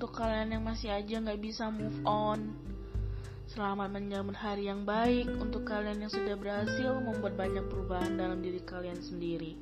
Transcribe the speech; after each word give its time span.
untuk 0.00 0.16
kalian 0.16 0.56
yang 0.56 0.64
masih 0.64 0.88
aja 0.96 1.20
nggak 1.20 1.44
bisa 1.44 1.68
move 1.68 2.00
on. 2.08 2.56
Selamat 3.52 3.92
menyambut 3.92 4.32
hari 4.32 4.72
yang 4.72 4.88
baik 4.88 5.28
untuk 5.36 5.68
kalian 5.68 6.00
yang 6.00 6.08
sudah 6.08 6.40
berhasil 6.40 7.04
membuat 7.04 7.36
banyak 7.36 7.68
perubahan 7.68 8.16
dalam 8.16 8.40
diri 8.40 8.64
kalian 8.64 8.96
sendiri. 8.96 9.60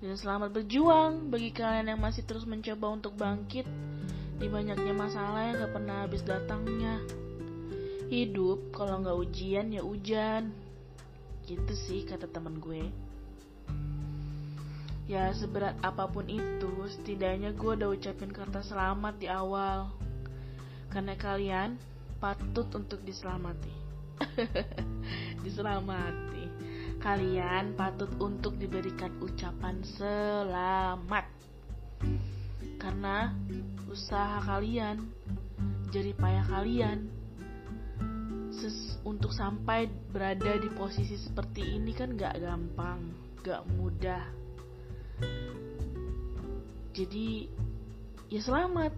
Dan 0.00 0.16
selamat 0.16 0.48
berjuang 0.48 1.28
bagi 1.28 1.52
kalian 1.52 1.92
yang 1.92 2.00
masih 2.00 2.24
terus 2.24 2.48
mencoba 2.48 2.88
untuk 2.88 3.20
bangkit 3.20 3.68
di 4.40 4.48
banyaknya 4.48 4.96
masalah 4.96 5.52
yang 5.52 5.60
gak 5.60 5.76
pernah 5.76 5.96
habis 6.08 6.24
datangnya. 6.24 7.04
Hidup 8.08 8.72
kalau 8.72 9.04
nggak 9.04 9.28
ujian 9.28 9.76
ya 9.76 9.84
hujan. 9.84 10.56
Gitu 11.44 11.74
sih 11.76 12.00
kata 12.08 12.32
teman 12.32 12.56
gue. 12.64 12.88
Ya 15.04 15.28
seberat 15.36 15.76
apa 15.84 16.08
pun 16.08 16.24
itu, 16.24 16.72
setidaknya 16.88 17.52
gue 17.52 17.76
udah 17.76 17.92
ucapin 17.92 18.32
kata 18.32 18.64
selamat 18.64 19.20
di 19.20 19.28
awal. 19.28 19.92
Karena 20.88 21.12
kalian 21.20 21.76
patut 22.16 22.64
untuk 22.72 23.04
diselamati. 23.04 23.74
diselamati. 25.44 26.44
Kalian 27.04 27.76
patut 27.76 28.08
untuk 28.16 28.56
diberikan 28.56 29.12
ucapan 29.20 29.84
selamat. 29.84 31.28
Karena 32.80 33.28
usaha 33.92 34.40
kalian, 34.40 35.04
jerih 35.92 36.16
payah 36.16 36.48
kalian, 36.48 37.12
untuk 39.04 39.36
sampai 39.36 39.84
berada 40.08 40.56
di 40.56 40.72
posisi 40.72 41.20
seperti 41.20 41.76
ini 41.76 41.92
kan 41.92 42.16
gak 42.16 42.40
gampang, 42.40 43.12
gak 43.44 43.68
mudah 43.76 44.43
jadi 46.94 47.50
ya 48.30 48.40
selamat. 48.42 48.94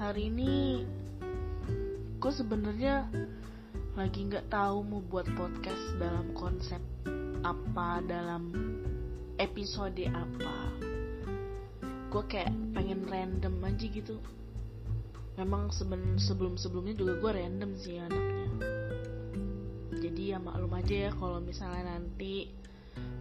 Hari 0.00 0.28
ini 0.28 0.84
gue 2.20 2.32
sebenarnya 2.32 3.08
lagi 3.96 4.28
nggak 4.28 4.52
tahu 4.52 4.84
mau 4.84 5.00
buat 5.04 5.24
podcast 5.36 5.96
dalam 5.96 6.36
konsep 6.36 6.80
apa 7.44 8.04
dalam 8.04 8.52
episode 9.40 10.04
apa. 10.12 10.56
Gue 12.12 12.24
kayak 12.28 12.52
pengen 12.76 13.08
random 13.08 13.56
aja 13.64 13.86
gitu. 13.88 14.20
Memang 15.40 15.72
sebelum 15.72 16.20
sebelum 16.20 16.60
sebelumnya 16.60 16.92
juga 16.92 17.16
gue 17.16 17.30
random 17.40 17.72
sih 17.80 17.96
anaknya 17.96 18.79
ya 20.30 20.38
maklum 20.38 20.70
aja 20.78 21.08
ya 21.08 21.10
kalau 21.14 21.42
misalnya 21.42 21.98
nanti 21.98 22.50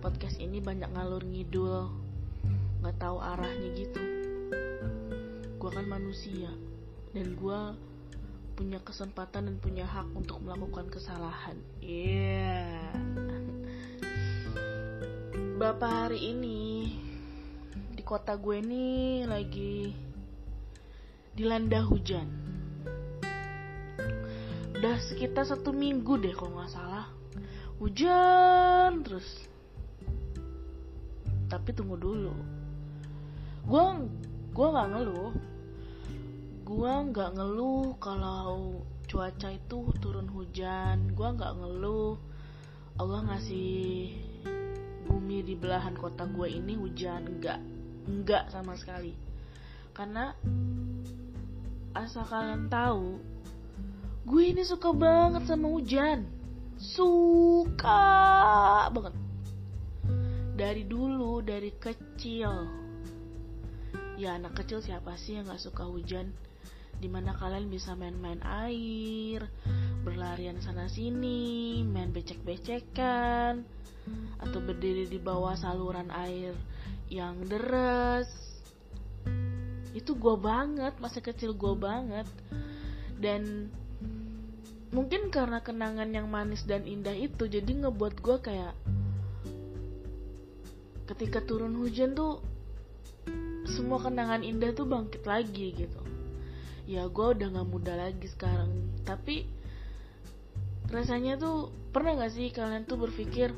podcast 0.01 0.37
ini 0.37 0.61
banyak 0.61 0.89
ngalur 0.93 1.25
ngidul. 1.25 1.89
Nggak 2.85 2.97
tahu 3.01 3.17
arahnya 3.17 3.69
gitu. 3.75 4.01
Gue 5.57 5.69
kan 5.73 5.85
manusia 5.89 6.49
dan 7.11 7.33
gue 7.35 7.59
punya 8.53 8.79
kesempatan 8.83 9.49
dan 9.49 9.55
punya 9.57 9.87
hak 9.87 10.07
untuk 10.13 10.39
melakukan 10.45 10.87
kesalahan. 10.91 11.57
Iya. 11.81 12.77
Yeah. 12.93 13.29
beberapa 15.59 16.07
hari 16.07 16.31
ini 16.31 16.87
di 17.91 17.99
kota 17.99 18.39
gue 18.39 18.63
nih 18.63 19.27
lagi 19.27 19.91
dilanda 21.35 21.83
hujan 21.83 22.48
udah 24.79 24.95
sekitar 24.95 25.43
satu 25.43 25.75
minggu 25.75 26.23
deh 26.23 26.31
kalau 26.31 26.55
nggak 26.55 26.71
salah. 26.71 27.11
Hujan 27.83 29.03
terus. 29.03 29.27
Tapi 31.51 31.75
tunggu 31.75 31.99
dulu. 31.99 32.31
Gue 33.67 33.83
gue 34.55 34.67
nggak 34.71 34.89
ngeluh. 34.95 35.35
Gue 36.63 36.93
nggak 37.11 37.29
ngeluh 37.35 37.99
kalau 37.99 38.79
cuaca 39.03 39.51
itu 39.51 39.91
turun 39.99 40.31
hujan. 40.31 41.11
Gue 41.11 41.27
nggak 41.27 41.59
ngeluh. 41.59 42.15
Allah 42.95 43.35
ngasih 43.35 44.15
bumi 45.11 45.43
di 45.43 45.59
belahan 45.59 45.99
kota 45.99 46.23
gue 46.23 46.55
ini 46.55 46.79
hujan. 46.79 47.27
Enggak 47.27 47.59
enggak 48.07 48.47
sama 48.47 48.79
sekali. 48.79 49.11
Karena 49.91 50.31
asal 51.91 52.23
kalian 52.23 52.71
tahu 52.71 53.19
gue 54.25 54.43
ini 54.43 54.63
suka 54.65 54.91
banget 54.91 55.47
sama 55.47 55.67
hujan. 55.71 56.27
Suka 56.79 58.01
banget. 58.91 59.15
Dari 60.55 60.83
dulu 60.83 61.39
dari 61.43 61.71
kecil. 61.75 62.51
Ya 64.19 64.35
anak 64.35 64.59
kecil 64.59 64.83
siapa 64.83 65.15
sih 65.15 65.39
yang 65.39 65.47
nggak 65.47 65.63
suka 65.63 65.87
hujan? 65.87 66.35
Di 66.99 67.07
mana 67.07 67.31
kalian 67.31 67.71
bisa 67.71 67.95
main-main 67.95 68.43
air 68.43 69.47
berlarian 70.03 70.59
sana 70.63 70.87
sini 70.87 71.83
main 71.83 72.15
becek-becekan 72.15 73.67
atau 74.39 74.59
berdiri 74.63 75.05
di 75.05 75.19
bawah 75.19 75.55
saluran 75.55 76.07
air 76.11 76.55
yang 77.11 77.43
deras. 77.45 78.27
Itu 79.91 80.15
gue 80.15 80.35
banget 80.39 80.95
masa 81.01 81.19
kecil 81.19 81.57
gue 81.57 81.75
banget. 81.75 82.27
Dan 83.19 83.67
mungkin 84.89 85.29
karena 85.29 85.61
kenangan 85.61 86.09
yang 86.09 86.25
manis 86.29 86.65
dan 86.65 86.85
indah 86.89 87.13
itu 87.13 87.45
jadi 87.45 87.69
ngebuat 87.69 88.21
gue 88.25 88.37
kayak 88.41 88.73
ketika 91.09 91.41
turun 91.45 91.77
hujan 91.77 92.13
tuh 92.13 92.41
semua 93.69 94.01
kenangan 94.01 94.41
indah 94.41 94.73
tuh 94.73 94.89
bangkit 94.89 95.25
lagi 95.29 95.77
gitu. 95.77 96.01
Ya 96.89 97.05
gue 97.05 97.27
udah 97.37 97.47
gak 97.53 97.69
muda 97.69 97.93
lagi 97.93 98.25
sekarang. 98.25 98.69
Tapi 99.05 99.45
rasanya 100.89 101.37
tuh 101.37 101.69
pernah 101.93 102.17
gak 102.17 102.33
sih 102.33 102.49
kalian 102.49 102.85
tuh 102.89 102.97
berpikir 102.97 103.53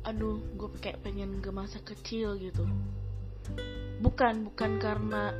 aduh 0.00 0.40
gue 0.56 0.68
kayak 0.80 1.00
pengen 1.04 1.40
ke 1.40 1.48
masa 1.48 1.80
kecil 1.80 2.36
gitu. 2.36 2.64
Bukan 4.04 4.52
bukan 4.52 4.80
karena 4.80 5.32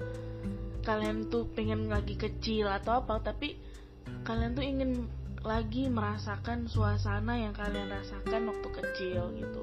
kalian 0.85 1.29
tuh 1.29 1.49
pengen 1.53 1.93
lagi 1.93 2.17
kecil 2.17 2.69
atau 2.69 3.05
apa 3.05 3.21
tapi 3.21 3.57
kalian 4.25 4.53
tuh 4.53 4.65
ingin 4.65 4.91
lagi 5.41 5.89
merasakan 5.89 6.69
suasana 6.69 7.41
yang 7.41 7.57
kalian 7.57 7.89
rasakan 7.89 8.53
waktu 8.53 8.69
kecil 8.69 9.33
gitu. 9.37 9.63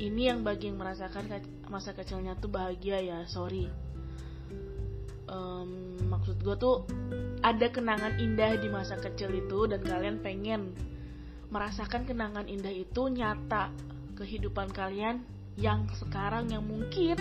Ini 0.00 0.34
yang 0.34 0.40
bagi 0.42 0.72
yang 0.72 0.80
merasakan 0.80 1.28
masa 1.68 1.92
kecilnya 1.92 2.36
tuh 2.40 2.48
bahagia 2.50 3.04
ya 3.04 3.18
sorry. 3.28 3.68
Um, 5.28 5.96
maksud 6.08 6.40
gue 6.40 6.56
tuh 6.56 6.84
ada 7.44 7.68
kenangan 7.68 8.16
indah 8.20 8.56
di 8.60 8.68
masa 8.72 8.96
kecil 9.00 9.32
itu 9.32 9.68
dan 9.68 9.80
kalian 9.84 10.20
pengen 10.20 10.72
merasakan 11.52 12.08
kenangan 12.08 12.48
indah 12.48 12.72
itu 12.72 13.08
nyata 13.08 13.72
kehidupan 14.16 14.72
kalian 14.72 15.22
yang 15.54 15.86
sekarang 15.94 16.50
yang 16.50 16.66
mungkin 16.66 17.14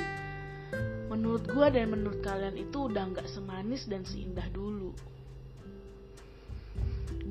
menurut 1.11 1.45
gue 1.45 1.67
dan 1.69 1.93
menurut 1.93 2.19
kalian 2.25 2.57
itu 2.57 2.89
udah 2.89 3.13
nggak 3.13 3.29
semanis 3.29 3.85
dan 3.85 4.01
seindah 4.07 4.49
dulu 4.49 4.95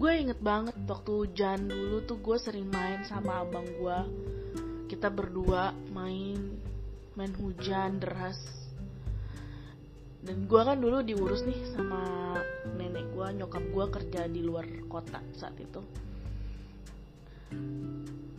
gue 0.02 0.12
inget 0.18 0.42
banget 0.42 0.74
waktu 0.90 1.10
hujan 1.14 1.70
dulu 1.70 2.02
tuh 2.02 2.18
gue 2.18 2.34
sering 2.42 2.66
main 2.74 3.06
sama 3.06 3.46
abang 3.46 3.62
gue 3.78 3.98
kita 4.90 5.06
berdua 5.06 5.70
main 5.94 6.58
main 7.14 7.32
hujan 7.38 8.02
deras. 8.02 8.40
Dan 10.26 10.50
gue 10.50 10.58
kan 10.58 10.82
dulu 10.82 11.06
diurus 11.06 11.46
nih 11.46 11.62
sama 11.78 12.34
nenek 12.74 13.14
gue 13.14 13.26
nyokap 13.42 13.62
gue 13.62 13.86
kerja 13.94 14.26
di 14.26 14.42
luar 14.42 14.66
kota 14.90 15.22
saat 15.38 15.54
itu. 15.62 15.82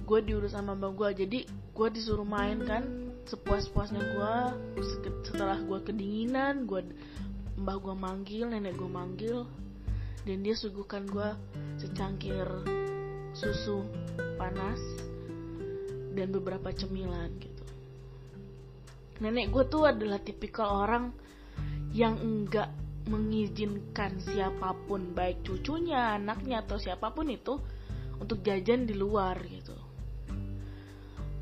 Gue 0.04 0.20
diurus 0.20 0.60
sama 0.60 0.76
abang 0.76 1.00
gue 1.00 1.10
jadi 1.16 1.48
gue 1.48 1.88
disuruh 1.96 2.28
main 2.28 2.60
kan 2.68 2.84
sepuas-puasnya 3.24 4.04
gue 4.04 4.36
setelah 5.32 5.56
gue 5.64 5.80
kedinginan 5.80 6.68
gue 6.68 6.84
mbah 7.56 7.80
gue 7.80 7.96
manggil 7.96 8.52
nenek 8.52 8.76
gue 8.76 8.90
manggil 8.92 9.48
dan 10.24 10.38
dia 10.44 10.56
suguhkan 10.56 11.04
gue 11.08 11.30
secangkir 11.80 12.48
susu 13.36 13.84
panas 14.40 14.80
dan 16.14 16.30
beberapa 16.32 16.70
cemilan 16.72 17.34
gitu. 17.42 17.66
Nenek 19.20 19.52
gue 19.52 19.64
tuh 19.68 19.90
adalah 19.90 20.22
tipikal 20.22 20.86
orang 20.86 21.12
yang 21.94 22.18
enggak 22.18 22.72
mengizinkan 23.04 24.16
siapa 24.24 24.72
pun 24.88 25.12
baik 25.12 25.44
cucunya 25.44 26.16
anaknya 26.16 26.64
atau 26.64 26.80
siapa 26.80 27.12
pun 27.12 27.28
itu 27.28 27.60
untuk 28.18 28.40
jajan 28.42 28.88
di 28.88 28.96
luar 28.96 29.36
gitu. 29.44 29.76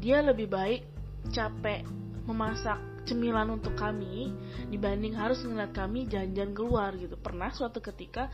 Dia 0.02 0.26
lebih 0.26 0.50
baik 0.50 0.82
capek 1.30 1.86
memasak 2.26 2.91
cemilan 3.12 3.52
untuk 3.52 3.76
kami 3.76 4.32
dibanding 4.72 5.20
harus 5.20 5.44
ngeliat 5.44 5.76
kami 5.76 6.08
jajan 6.08 6.56
keluar 6.56 6.96
gitu. 6.96 7.20
Pernah 7.20 7.52
suatu 7.52 7.84
ketika 7.84 8.32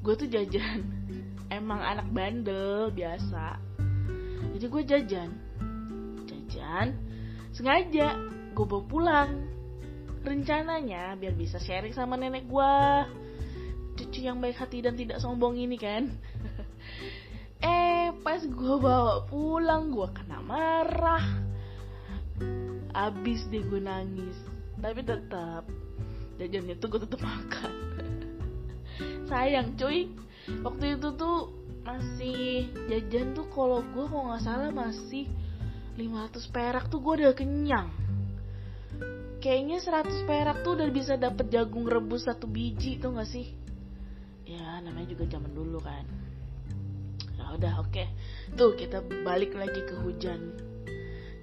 gue 0.00 0.14
tuh 0.16 0.28
jajan 0.32 0.80
emang 1.60 1.84
anak 1.84 2.08
bandel 2.08 2.88
biasa. 2.88 3.60
Jadi 4.56 4.64
gue 4.64 4.82
jajan 4.88 5.30
jajan 6.24 6.88
sengaja 7.52 8.16
gue 8.54 8.66
bawa 8.66 8.84
pulang 8.88 9.30
rencananya 10.24 11.18
biar 11.20 11.36
bisa 11.36 11.60
sharing 11.60 11.92
sama 11.92 12.16
nenek 12.16 12.48
gue 12.48 12.74
cucu 13.94 14.24
yang 14.24 14.40
baik 14.40 14.56
hati 14.56 14.80
dan 14.80 14.96
tidak 14.96 15.20
sombong 15.20 15.60
ini 15.60 15.76
kan. 15.76 16.08
Eh 17.64 18.12
pas 18.20 18.44
gue 18.44 18.76
bawa 18.76 19.24
pulang 19.24 19.88
gue 19.88 20.04
kena 20.12 20.44
marah 20.44 21.43
abis 22.94 23.50
deh 23.50 23.60
gue 23.66 23.82
nangis. 23.82 24.38
Tapi 24.78 25.02
tetap 25.02 25.66
jajannya 26.38 26.74
tuh 26.78 26.88
gue 26.94 27.00
tetap 27.02 27.20
makan. 27.20 27.72
Sayang 29.30 29.74
cuy. 29.74 30.08
Waktu 30.62 31.00
itu 31.00 31.08
tuh 31.18 31.50
masih 31.84 32.72
jajan 32.88 33.36
tuh 33.36 33.50
kalau 33.52 33.84
gue 33.92 34.04
kalau 34.08 34.32
nggak 34.32 34.44
salah 34.44 34.70
masih 34.72 35.28
500 36.00 36.54
perak 36.54 36.84
tuh 36.88 36.98
gue 37.02 37.12
udah 37.22 37.34
kenyang. 37.36 37.88
Kayaknya 39.38 39.78
100 40.08 40.24
perak 40.24 40.56
tuh 40.64 40.72
udah 40.80 40.88
bisa 40.88 41.14
dapet 41.20 41.52
jagung 41.52 41.84
rebus 41.84 42.24
satu 42.24 42.48
biji 42.48 42.96
tuh 42.96 43.12
gak 43.12 43.28
sih? 43.28 43.52
Ya 44.48 44.80
namanya 44.80 45.12
juga 45.12 45.36
zaman 45.36 45.52
dulu 45.52 45.84
kan. 45.84 46.08
Ya 47.36 47.52
udah 47.52 47.84
oke. 47.84 47.92
Okay. 47.92 48.08
tuh 48.56 48.72
kita 48.72 49.04
balik 49.22 49.52
lagi 49.52 49.84
ke 49.84 49.94
hujan. 50.00 50.56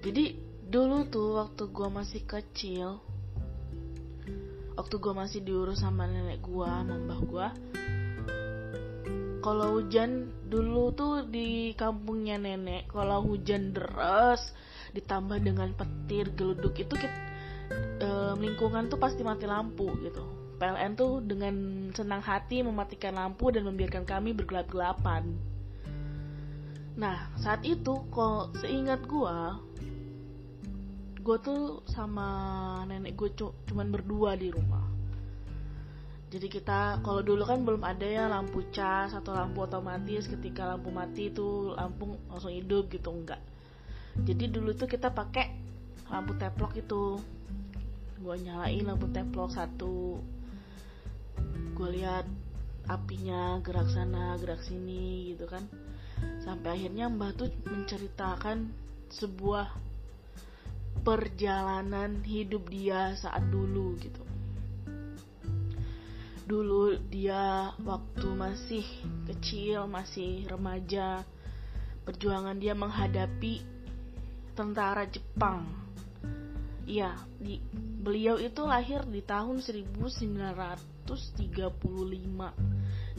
Jadi 0.01 0.50
dulu 0.71 1.03
tuh 1.11 1.35
waktu 1.35 1.67
gue 1.67 1.89
masih 1.91 2.23
kecil 2.23 3.03
waktu 4.79 4.95
gue 5.03 5.11
masih 5.11 5.43
diurus 5.43 5.83
sama 5.83 6.07
nenek 6.07 6.39
gue 6.39 6.63
sama 6.63 7.15
gue 7.19 7.47
kalau 9.43 9.75
hujan 9.75 10.31
dulu 10.47 10.95
tuh 10.95 11.27
di 11.27 11.75
kampungnya 11.75 12.39
nenek 12.39 12.87
kalau 12.87 13.19
hujan 13.19 13.75
deras 13.75 14.55
ditambah 14.95 15.43
dengan 15.43 15.75
petir 15.75 16.31
geluduk 16.39 16.75
itu 16.79 16.95
kita, 16.95 18.35
lingkungan 18.39 18.91
tuh 18.91 18.99
pasti 18.99 19.23
mati 19.23 19.47
lampu 19.47 19.87
gitu. 20.03 20.23
PLN 20.59 20.93
tuh 20.99 21.23
dengan 21.23 21.55
senang 21.95 22.19
hati 22.19 22.61
mematikan 22.61 23.15
lampu 23.15 23.49
dan 23.49 23.65
membiarkan 23.65 24.03
kami 24.03 24.35
bergelap-gelapan. 24.35 25.31
Nah 26.99 27.31
saat 27.39 27.63
itu 27.63 28.03
kok 28.11 28.59
seingat 28.59 28.99
gue 29.07 29.37
gue 31.21 31.37
tuh 31.37 31.85
sama 31.85 32.27
nenek 32.89 33.13
gue 33.13 33.29
cuman 33.69 33.87
berdua 33.93 34.33
di 34.33 34.49
rumah. 34.49 34.81
Jadi 36.31 36.47
kita 36.47 37.03
kalau 37.03 37.21
dulu 37.21 37.43
kan 37.43 37.61
belum 37.61 37.83
ada 37.83 38.07
ya 38.07 38.25
lampu 38.25 38.63
cas 38.71 39.11
atau 39.13 39.35
lampu 39.35 39.67
otomatis 39.67 40.31
ketika 40.31 40.63
lampu 40.63 40.89
mati 40.89 41.29
itu 41.29 41.75
lampu 41.75 42.17
langsung 42.31 42.55
hidup 42.55 42.89
gitu 42.89 43.11
enggak. 43.11 43.43
Jadi 44.15 44.47
dulu 44.49 44.71
tuh 44.73 44.87
kita 44.89 45.11
pakai 45.11 45.51
lampu 46.09 46.33
teplok 46.39 46.73
itu. 46.79 47.19
Gue 48.23 48.35
nyalain 48.41 48.81
lampu 48.81 49.11
teplok 49.11 49.53
satu. 49.53 50.23
Gue 51.75 51.89
lihat 51.99 52.25
apinya 52.89 53.61
gerak 53.61 53.91
sana 53.93 54.39
gerak 54.41 54.63
sini 54.63 55.35
gitu 55.35 55.45
kan. 55.45 55.67
Sampai 56.41 56.79
akhirnya 56.79 57.11
mbah 57.11 57.35
tuh 57.35 57.51
menceritakan 57.67 58.71
sebuah 59.11 59.90
perjalanan 61.01 62.19
hidup 62.27 62.67
dia 62.67 63.15
saat 63.15 63.47
dulu 63.47 63.95
gitu 63.97 64.31
dulu 66.51 66.99
dia 67.07 67.71
waktu 67.79 68.27
masih 68.35 68.83
kecil, 69.23 69.87
masih 69.87 70.43
remaja, 70.51 71.23
perjuangan 72.03 72.59
dia 72.59 72.75
menghadapi 72.75 73.63
tentara 74.51 75.07
Jepang. 75.07 75.63
Iya, 76.83 77.15
di 77.39 77.55
beliau 78.03 78.35
itu 78.35 78.67
lahir 78.67 79.07
di 79.07 79.23
tahun 79.23 79.63
1935. 79.63 81.07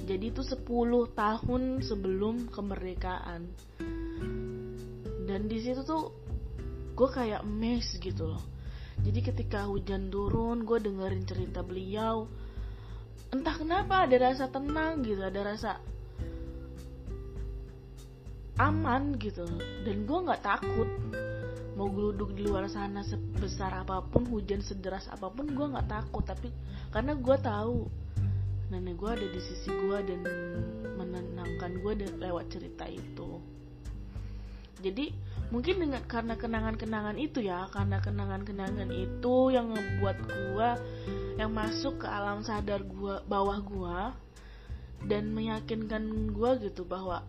Jadi 0.03 0.25
itu 0.29 0.43
10 0.45 1.17
tahun 1.17 1.63
sebelum 1.81 2.53
kemerdekaan. 2.53 3.49
Dan 5.25 5.49
di 5.49 5.57
situ 5.57 5.81
tuh 5.89 6.13
gue 6.93 7.09
kayak 7.09 7.43
mes 7.49 7.87
gitu 7.97 8.37
loh. 8.37 8.45
Jadi 9.03 9.21
ketika 9.25 9.67
hujan 9.67 10.13
turun, 10.13 10.63
gue 10.63 10.79
dengerin 10.79 11.25
cerita 11.25 11.65
beliau, 11.65 12.29
entah 13.33 13.57
kenapa 13.57 14.05
ada 14.05 14.31
rasa 14.31 14.53
tenang 14.53 15.01
gitu 15.03 15.25
ada 15.25 15.41
rasa 15.43 15.81
aman 18.61 19.17
gitu. 19.17 19.49
Dan 19.83 20.05
gue 20.05 20.19
nggak 20.29 20.45
takut 20.45 20.89
mau 21.73 21.89
geluduk 21.89 22.37
di 22.37 22.45
luar 22.45 22.69
sana 22.69 23.01
sebesar 23.01 23.73
apa 23.73 24.05
pun 24.05 24.29
hujan 24.29 24.61
sederas 24.61 25.09
apa 25.09 25.33
pun 25.33 25.49
gue 25.49 25.67
nggak 25.73 25.89
takut. 25.89 26.23
Tapi 26.23 26.53
karena 26.93 27.17
gue 27.17 27.37
tahu 27.41 27.89
nenek 28.69 28.97
gue 29.01 29.11
ada 29.11 29.27
di 29.29 29.41
sisi 29.41 29.69
gue 29.73 29.99
dan 30.05 30.21
menenangkan 31.01 31.73
gue 31.81 31.93
lewat 32.21 32.47
cerita 32.53 32.85
itu. 32.89 33.41
Jadi 34.83 35.32
mungkin 35.53 35.85
dengan 35.85 36.01
karena 36.09 36.35
kenangan-kenangan 36.41 37.21
itu 37.21 37.45
ya 37.45 37.69
karena 37.69 38.01
kenangan-kenangan 38.01 38.89
itu 38.89 39.53
yang 39.53 39.69
ngebuat 39.69 40.19
gue 40.25 40.69
yang 41.37 41.53
masuk 41.53 42.01
ke 42.01 42.09
alam 42.09 42.41
sadar 42.41 42.81
gua 42.89 43.21
bawah 43.29 43.61
gua 43.61 44.01
dan 45.05 45.29
meyakinkan 45.37 46.33
gua 46.33 46.57
gitu 46.57 46.89
bahwa 46.89 47.21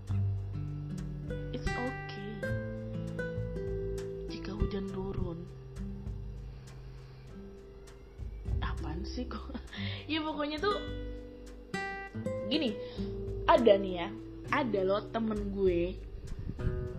it's 1.52 1.68
okay 1.68 2.32
jika 4.32 4.56
hujan 4.56 4.88
turun. 4.92 5.40
Apaan 8.64 9.04
sih 9.04 9.28
kok 9.28 9.52
ya 10.12 10.24
pokoknya 10.24 10.64
tuh 10.64 10.80
gini 12.48 12.76
ada 13.50 13.74
nih 13.76 13.94
ya 14.04 14.08
ada 14.54 14.80
loh 14.86 15.02
temen 15.10 15.50
gue 15.58 15.98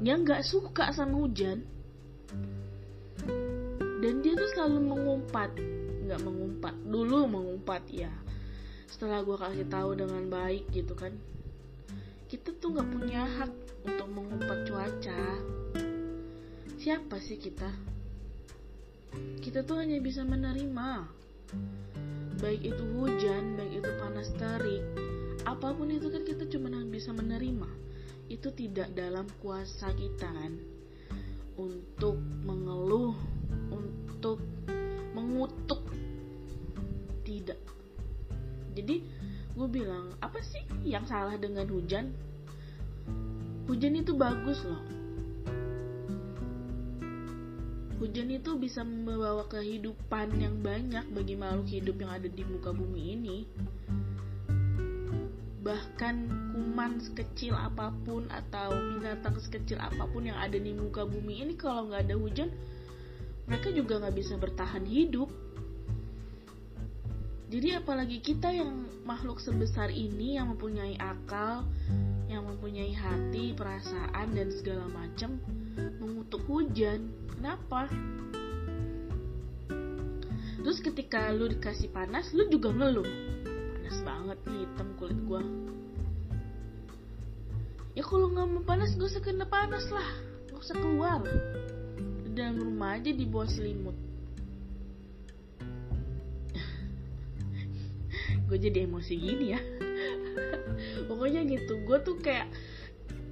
yang 0.05 0.21
nggak 0.21 0.45
suka 0.45 0.93
sama 0.93 1.17
hujan. 1.17 1.65
Dan 4.05 4.21
dia 4.21 4.37
tuh 4.37 4.53
selalu 4.53 4.79
mengumpat. 4.85 5.57
Nggak 6.05 6.21
mengumpat. 6.21 6.75
Dulu 6.85 7.25
mengumpat 7.25 7.89
ya. 7.89 8.13
Setelah 8.85 9.25
gue 9.25 9.33
kasih 9.41 9.67
tahu 9.73 9.97
dengan 9.97 10.29
baik 10.29 10.69
gitu 10.77 10.93
kan. 10.93 11.17
Kita 12.29 12.53
tuh 12.61 12.77
nggak 12.77 12.89
punya 12.93 13.25
hak 13.25 13.53
untuk 13.89 14.09
mengumpat 14.13 14.69
cuaca. 14.69 15.25
Siapa 16.77 17.17
sih 17.25 17.41
kita? 17.41 17.73
Kita 19.41 19.65
tuh 19.65 19.81
hanya 19.81 19.97
bisa 20.05 20.21
menerima. 20.21 21.09
Baik 22.45 22.61
itu 22.61 22.85
hujan 23.01 23.57
baik 23.57 23.81
itu 23.81 23.91
panas 23.97 24.29
terik. 24.37 24.85
Apa 25.49 25.73
pun 25.73 25.89
itu 25.89 26.13
kan 26.13 26.29
kita 26.29 26.45
cuma 26.53 26.69
bisa 26.85 27.09
menerima 27.09 27.94
itu 28.35 28.51
tidak 28.51 28.91
dalam 28.99 29.31
kuasa 29.39 29.95
kita 29.95 30.27
kan? 30.27 30.59
Untuk 31.55 32.19
mengeluh 32.43 33.15
untuk 33.71 34.43
mengutuk 35.15 35.87
tidak. 37.23 37.63
Jadi 38.75 39.07
gue 39.55 39.69
bilang 39.71 40.19
apa 40.19 40.43
sih 40.43 40.67
yang 40.83 41.07
salah 41.07 41.39
dengan 41.39 41.71
hujan? 41.71 42.11
Hujan 43.71 43.95
itu 43.95 44.13
bagus 44.19 44.61
loh. 44.67 44.83
Hujan 48.03 48.35
itu 48.35 48.59
bisa 48.59 48.83
membawa 48.83 49.47
kehidupan 49.47 50.37
yang 50.37 50.59
banyak 50.61 51.07
bagi 51.15 51.39
makhluk 51.39 51.71
hidup 51.71 51.97
yang 52.03 52.11
ada 52.11 52.27
di 52.27 52.43
muka 52.43 52.75
bumi 52.75 53.15
ini 53.17 53.39
bahkan 55.65 56.29
kuman 56.53 57.01
sekecil 57.01 57.57
apa 57.57 57.89
pun 58.05 58.29
atau 58.29 58.77
binatang 58.95 59.41
sekecil 59.41 59.81
apa 59.81 60.05
pun 60.13 60.29
yang 60.29 60.37
ada 60.37 60.61
di 60.61 60.77
muka 60.77 61.09
bumi 61.09 61.41
ini 61.41 61.57
kalau 61.57 61.89
nggak 61.89 62.05
ada 62.05 62.17
hujan 62.21 62.53
mereka 63.49 63.69
juga 63.73 64.01
nggak 64.01 64.17
bisa 64.17 64.35
bertahan 64.41 64.85
hidup. 64.89 65.29
Jadi 67.53 67.77
apalagi 67.77 68.19
kita 68.25 68.51
yang 68.51 68.89
makhluk 69.05 69.39
sebesar 69.39 69.93
ini 69.93 70.41
yang 70.41 70.57
mempunyai 70.57 70.97
akal 70.97 71.69
yang 72.27 72.49
mempunyai 72.49 72.91
hati 72.97 73.53
perasaan 73.53 74.33
dan 74.33 74.49
segala 74.49 74.89
macam 74.91 75.39
mengutuk 76.01 76.41
hujan. 76.49 77.13
Kenapa? 77.37 77.87
Terus 80.65 80.81
ketika 80.81 81.29
lu 81.31 81.53
dikasih 81.53 81.93
panas 81.93 82.33
lu 82.33 82.49
juga 82.49 82.73
ngeluh 82.73 83.34
panas 83.85 84.01
banget 84.01 84.41
nih 84.49 84.65
hitam 84.65 84.89
kulit 84.97 85.21
gua. 85.29 85.45
Ya 87.93 88.01
kalau 88.01 88.33
nggak 88.33 88.49
mau 88.49 88.65
panas 88.65 88.97
gak 88.97 89.13
usah 89.13 89.21
kena 89.21 89.45
panas 89.45 89.85
lah. 89.93 90.09
Gak 90.49 90.57
usah 90.57 90.73
keluar. 90.81 91.21
Dalam 92.33 92.65
rumah 92.65 92.97
aja 92.97 93.13
di 93.13 93.29
bawah 93.29 93.45
selimut. 93.45 93.93
Gue 98.49 98.57
jadi 98.57 98.89
emosi 98.89 99.21
gini 99.21 99.53
ya. 99.53 99.61
Pokoknya 101.13 101.45
gitu 101.45 101.85
gue 101.85 101.99
tuh 102.01 102.17
kayak 102.25 102.49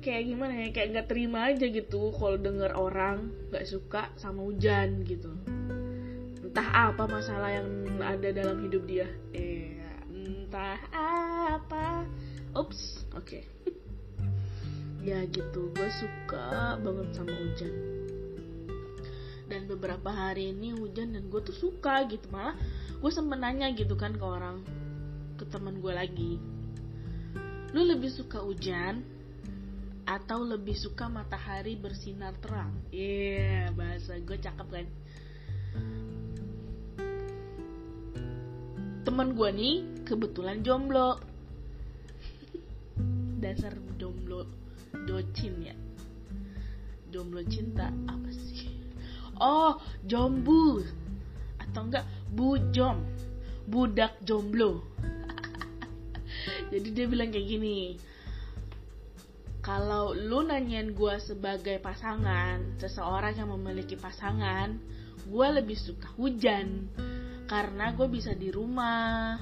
kayak 0.05 0.37
gimana 0.37 0.53
ya 0.53 0.69
kayak 0.69 0.89
nggak 0.93 1.09
terima 1.09 1.49
aja 1.49 1.65
gitu 1.65 2.13
kalau 2.13 2.37
denger 2.37 2.77
orang 2.77 3.33
nggak 3.49 3.65
suka 3.65 4.13
sama 4.21 4.45
hujan 4.45 5.01
gitu. 5.09 5.33
Entah 6.45 6.93
apa 6.93 7.09
masalah 7.09 7.57
yang 7.57 7.89
ada 8.05 8.29
dalam 8.37 8.61
hidup 8.61 8.85
dia. 8.85 9.09
Eh 9.33 9.82
entah 10.23 10.79
apa. 11.59 12.07
Ups 12.55 13.03
oke. 13.17 13.27
Okay. 13.27 13.43
ya 15.09 15.27
gitu 15.27 15.75
gue 15.75 15.89
suka 15.99 16.79
banget 16.79 17.09
sama 17.15 17.35
hujan. 17.35 17.75
Dan 19.51 19.69
beberapa 19.69 20.09
hari 20.09 20.55
ini 20.55 20.73
hujan 20.73 21.13
dan 21.19 21.29
gue 21.29 21.41
tuh 21.43 21.57
suka 21.57 22.07
gitu 22.09 22.25
malah 22.33 22.57
gue 23.03 23.11
sempet 23.11 23.37
nanya 23.43 23.69
gitu 23.75 23.99
kan 23.99 24.15
ke 24.15 24.25
orang 24.25 24.63
ke 25.37 25.45
teman 25.51 25.83
gue 25.83 25.93
lagi. 25.93 26.33
Lu 27.75 27.83
lebih 27.83 28.13
suka 28.13 28.41
hujan 28.41 29.03
atau 30.07 30.43
lebih 30.43 30.75
suka 30.75 31.07
matahari 31.11 31.75
bersinar 31.79 32.35
terang? 32.39 32.71
Iya 32.95 33.69
yeah, 33.69 33.75
bahasa 33.75 34.19
gue 34.23 34.39
cakep 34.39 34.69
kan 34.71 34.87
teman 39.13 39.37
gue 39.37 39.51
nih 39.53 39.77
kebetulan 40.09 40.65
jomblo. 40.65 41.21
Dasar 43.45 43.77
jomblo 44.01 44.49
docin 45.05 45.53
ya. 45.61 45.77
Jomblo 47.13 47.45
cinta 47.45 47.93
apa 48.09 48.33
sih? 48.33 48.73
Oh 49.37 49.77
jombu. 50.09 50.81
Atau 51.61 51.93
enggak 51.93 52.09
bujom 52.33 53.05
budak 53.69 54.17
jomblo. 54.25 54.81
Jadi 56.73 56.89
dia 56.97 57.05
bilang 57.05 57.29
kayak 57.29 57.53
gini 57.53 58.01
kalau 59.61 60.17
lu 60.17 60.41
nanyain 60.41 60.97
gue 60.97 61.15
sebagai 61.21 61.85
pasangan 61.85 62.81
seseorang 62.81 63.37
yang 63.37 63.53
memiliki 63.61 63.93
pasangan 63.93 64.73
gue 65.29 65.47
lebih 65.53 65.77
suka 65.77 66.09
hujan 66.17 66.89
karena 67.47 67.93
gue 67.95 68.09
bisa 68.09 68.33
di 68.33 68.49
rumah 68.49 69.39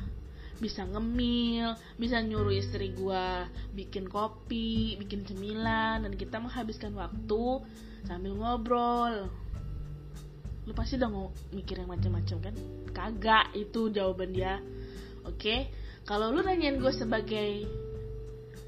bisa 0.61 0.85
ngemil, 0.85 1.73
bisa 1.97 2.21
nyuruh 2.21 2.53
istri 2.53 2.93
gue 2.93 3.27
bikin 3.73 4.07
kopi, 4.07 5.01
bikin 5.01 5.25
cemilan, 5.25 6.05
dan 6.05 6.13
kita 6.15 6.37
menghabiskan 6.37 6.93
waktu 6.95 7.65
sambil 8.05 8.37
ngobrol. 8.37 9.33
Lu 10.69 10.73
pasti 10.77 11.01
udah 11.01 11.11
mau 11.11 11.33
mikir 11.57 11.81
yang 11.81 11.89
macam-macam 11.89 12.37
kan? 12.45 12.55
Kagak, 12.93 13.57
itu 13.57 13.89
jawaban 13.89 14.37
dia. 14.37 14.61
Oke, 15.25 15.73
kalau 16.05 16.29
lu 16.29 16.45
nanyain 16.45 16.77
gue 16.77 16.93
sebagai 16.93 17.65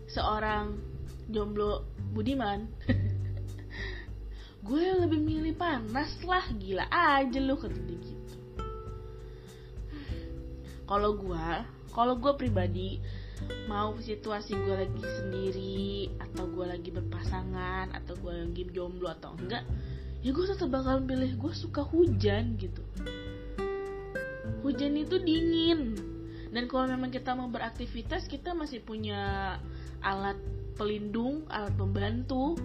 seorang 0.08 0.80
jomblo 1.28 1.84
budiman, 2.16 2.64
gue 4.66 4.84
lebih 4.96 5.20
milih 5.20 5.54
panas 5.60 6.16
lah, 6.24 6.48
gila 6.56 6.88
aja 6.88 7.36
lu 7.36 7.60
dia 7.60 8.00
gitu 8.00 8.22
kalau 10.92 11.16
gue 11.16 11.49
kalau 11.96 12.20
gue 12.20 12.32
pribadi 12.37 13.00
mau 13.64 13.96
situasi 13.96 14.52
gue 14.52 14.76
lagi 14.76 15.00
sendiri 15.00 16.12
atau 16.20 16.44
gue 16.52 16.68
lagi 16.68 16.92
berpasangan 16.92 17.96
atau 17.96 18.12
gue 18.20 18.44
lagi 18.44 18.68
jomblo 18.76 19.08
atau 19.08 19.32
enggak 19.40 19.64
ya 20.20 20.37
gue 20.37 20.44
tetap 20.44 20.68
bakal 20.68 21.00
pilih 21.00 21.32
gue 21.32 21.52
suka 21.56 21.80
hujan 21.80 22.61
gitu. 22.61 22.84
Hujan 24.61 24.94
itu 25.00 25.16
dingin. 25.16 25.96
Dan 26.52 26.68
kalau 26.68 26.84
memang 26.84 27.08
kita 27.08 27.32
mau 27.32 27.49
beraktivitas 27.49 28.28
kita 28.28 28.52
masih 28.52 28.84
punya 28.84 29.56
alat 30.04 30.37
pelindung 30.76 31.49
alat 31.49 31.72
pembantu. 31.72 32.61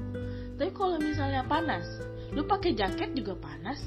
Tapi 0.60 0.76
kalau 0.76 1.00
misalnya 1.00 1.48
panas 1.48 1.88
lu 2.36 2.44
pakai 2.44 2.76
jaket 2.76 3.16
juga 3.16 3.40
panas. 3.40 3.80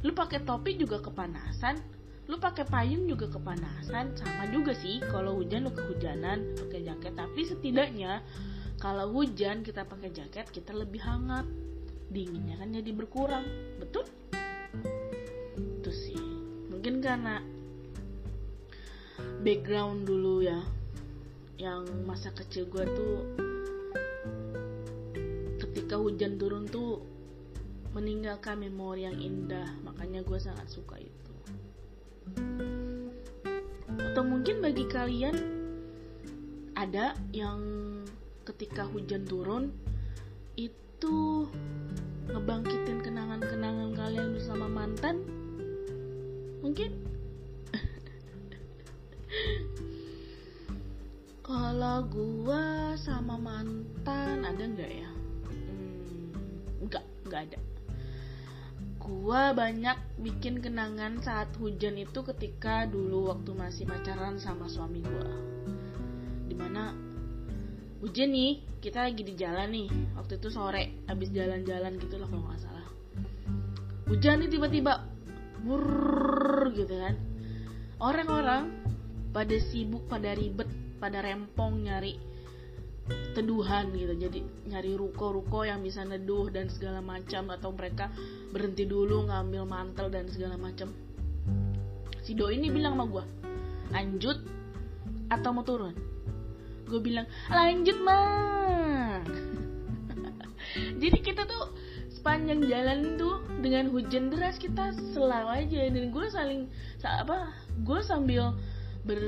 Lu 0.00 0.16
pakai 0.16 0.42
topi 0.42 0.80
juga 0.80 0.98
kepanasan 0.98 1.92
lu 2.32 2.40
pakai 2.40 2.64
payung 2.64 3.04
juga 3.04 3.28
kepanasan 3.28 4.16
sama 4.16 4.48
juga 4.48 4.72
sih 4.72 5.04
kalau 5.12 5.36
hujan 5.36 5.68
lu 5.68 5.72
kehujanan 5.76 6.56
pakai 6.56 6.80
jaket. 6.80 7.12
Tapi 7.12 7.40
setidaknya 7.44 8.24
kalau 8.80 9.12
hujan 9.12 9.60
kita 9.60 9.84
pakai 9.84 10.08
jaket 10.16 10.48
kita 10.48 10.72
lebih 10.72 11.04
hangat. 11.04 11.44
Dinginnya 12.08 12.56
kan 12.56 12.72
jadi 12.72 12.88
berkurang. 12.96 13.44
Betul? 13.76 14.08
Itu 15.60 15.92
sih. 15.92 16.16
Mungkin 16.72 17.04
karena 17.04 17.44
background 19.44 20.08
dulu 20.08 20.40
ya. 20.40 20.64
Yang 21.60 21.92
masa 22.08 22.32
kecil 22.32 22.64
gue 22.72 22.84
tuh 22.96 23.16
ketika 25.60 26.00
hujan 26.00 26.40
turun 26.40 26.64
tuh 26.64 27.04
meninggalkan 27.92 28.56
memori 28.56 29.04
yang 29.04 29.20
indah. 29.20 29.68
Makanya 29.84 30.24
gue 30.24 30.40
sangat 30.40 30.72
suka 30.72 30.96
itu 30.96 31.21
atau 34.12 34.22
mungkin 34.28 34.60
bagi 34.60 34.84
kalian 34.92 35.34
ada 36.76 37.16
yang 37.32 37.58
ketika 38.44 38.84
hujan 38.84 39.24
turun 39.24 39.72
itu 40.54 41.48
ngebangkitin 42.28 43.00
kenangan-kenangan 43.00 43.96
kalian 43.96 44.36
bersama 44.36 44.68
mantan? 44.68 45.24
Mungkin? 46.60 46.92
Kalau 51.48 52.04
gua 52.06 52.94
sama 53.00 53.40
mantan 53.40 54.44
ada 54.44 54.62
nggak 54.62 54.92
ya? 54.92 55.10
Hmm, 55.48 56.36
nggak 56.84 57.04
nggak 57.26 57.42
ada 57.48 57.71
gua 59.02 59.50
banyak 59.50 59.98
bikin 60.22 60.62
kenangan 60.62 61.18
saat 61.18 61.50
hujan 61.58 61.98
itu 61.98 62.22
ketika 62.22 62.86
dulu 62.86 63.34
waktu 63.34 63.50
masih 63.50 63.84
pacaran 63.90 64.38
sama 64.38 64.70
suami 64.70 65.02
gua. 65.02 65.26
Di 66.46 66.54
mana 66.54 66.94
hujan 67.98 68.30
nih 68.30 68.62
kita 68.78 69.10
lagi 69.10 69.26
di 69.26 69.34
jalan 69.34 69.74
nih. 69.74 69.88
Waktu 70.14 70.38
itu 70.38 70.48
sore 70.54 71.02
habis 71.10 71.34
jalan-jalan 71.34 71.98
gitu 71.98 72.14
lah 72.22 72.28
kalau 72.30 72.46
nggak 72.46 72.62
salah. 72.62 72.86
Hujan 74.06 74.38
nih 74.46 74.50
tiba-tiba 74.54 75.02
burr 75.66 76.70
gitu 76.78 76.94
kan. 76.94 77.18
Orang-orang 77.98 78.70
pada 79.34 79.56
sibuk 79.58 80.06
pada 80.06 80.34
ribet 80.38 80.68
pada 81.02 81.18
rempong 81.18 81.82
nyari 81.82 82.31
teduhan 83.34 83.90
gitu. 83.96 84.14
Jadi 84.14 84.40
nyari 84.70 84.94
ruko-ruko 84.94 85.66
yang 85.66 85.82
bisa 85.82 86.06
neduh 86.06 86.48
dan 86.52 86.70
segala 86.70 87.02
macam 87.02 87.50
atau 87.50 87.74
mereka 87.74 88.12
berhenti 88.54 88.86
dulu 88.86 89.26
ngambil 89.26 89.62
mantel 89.66 90.08
dan 90.12 90.28
segala 90.30 90.54
macam. 90.54 90.94
Si 92.22 92.38
do 92.38 92.46
ini 92.54 92.70
bilang 92.70 92.94
sama 92.94 93.06
gue 93.10 93.24
lanjut 93.90 94.38
atau 95.32 95.50
mau 95.50 95.66
turun? 95.66 95.96
Gue 96.86 97.00
bilang 97.02 97.26
lanjut 97.50 97.98
mah 98.04 99.24
jadi 101.02 101.18
kita 101.18 101.48
tuh 101.48 101.72
sepanjang 102.12 102.62
jalan 102.70 103.18
tuh 103.18 103.42
dengan 103.58 103.90
hujan 103.90 104.30
deras 104.30 104.54
kita 104.62 104.94
selalu 105.10 105.66
aja. 105.66 105.90
Dan 105.90 106.14
gue 106.14 106.26
saling 106.30 106.70
apa 107.02 107.50
gue 107.82 108.00
sambil 108.06 108.54
ber 109.02 109.18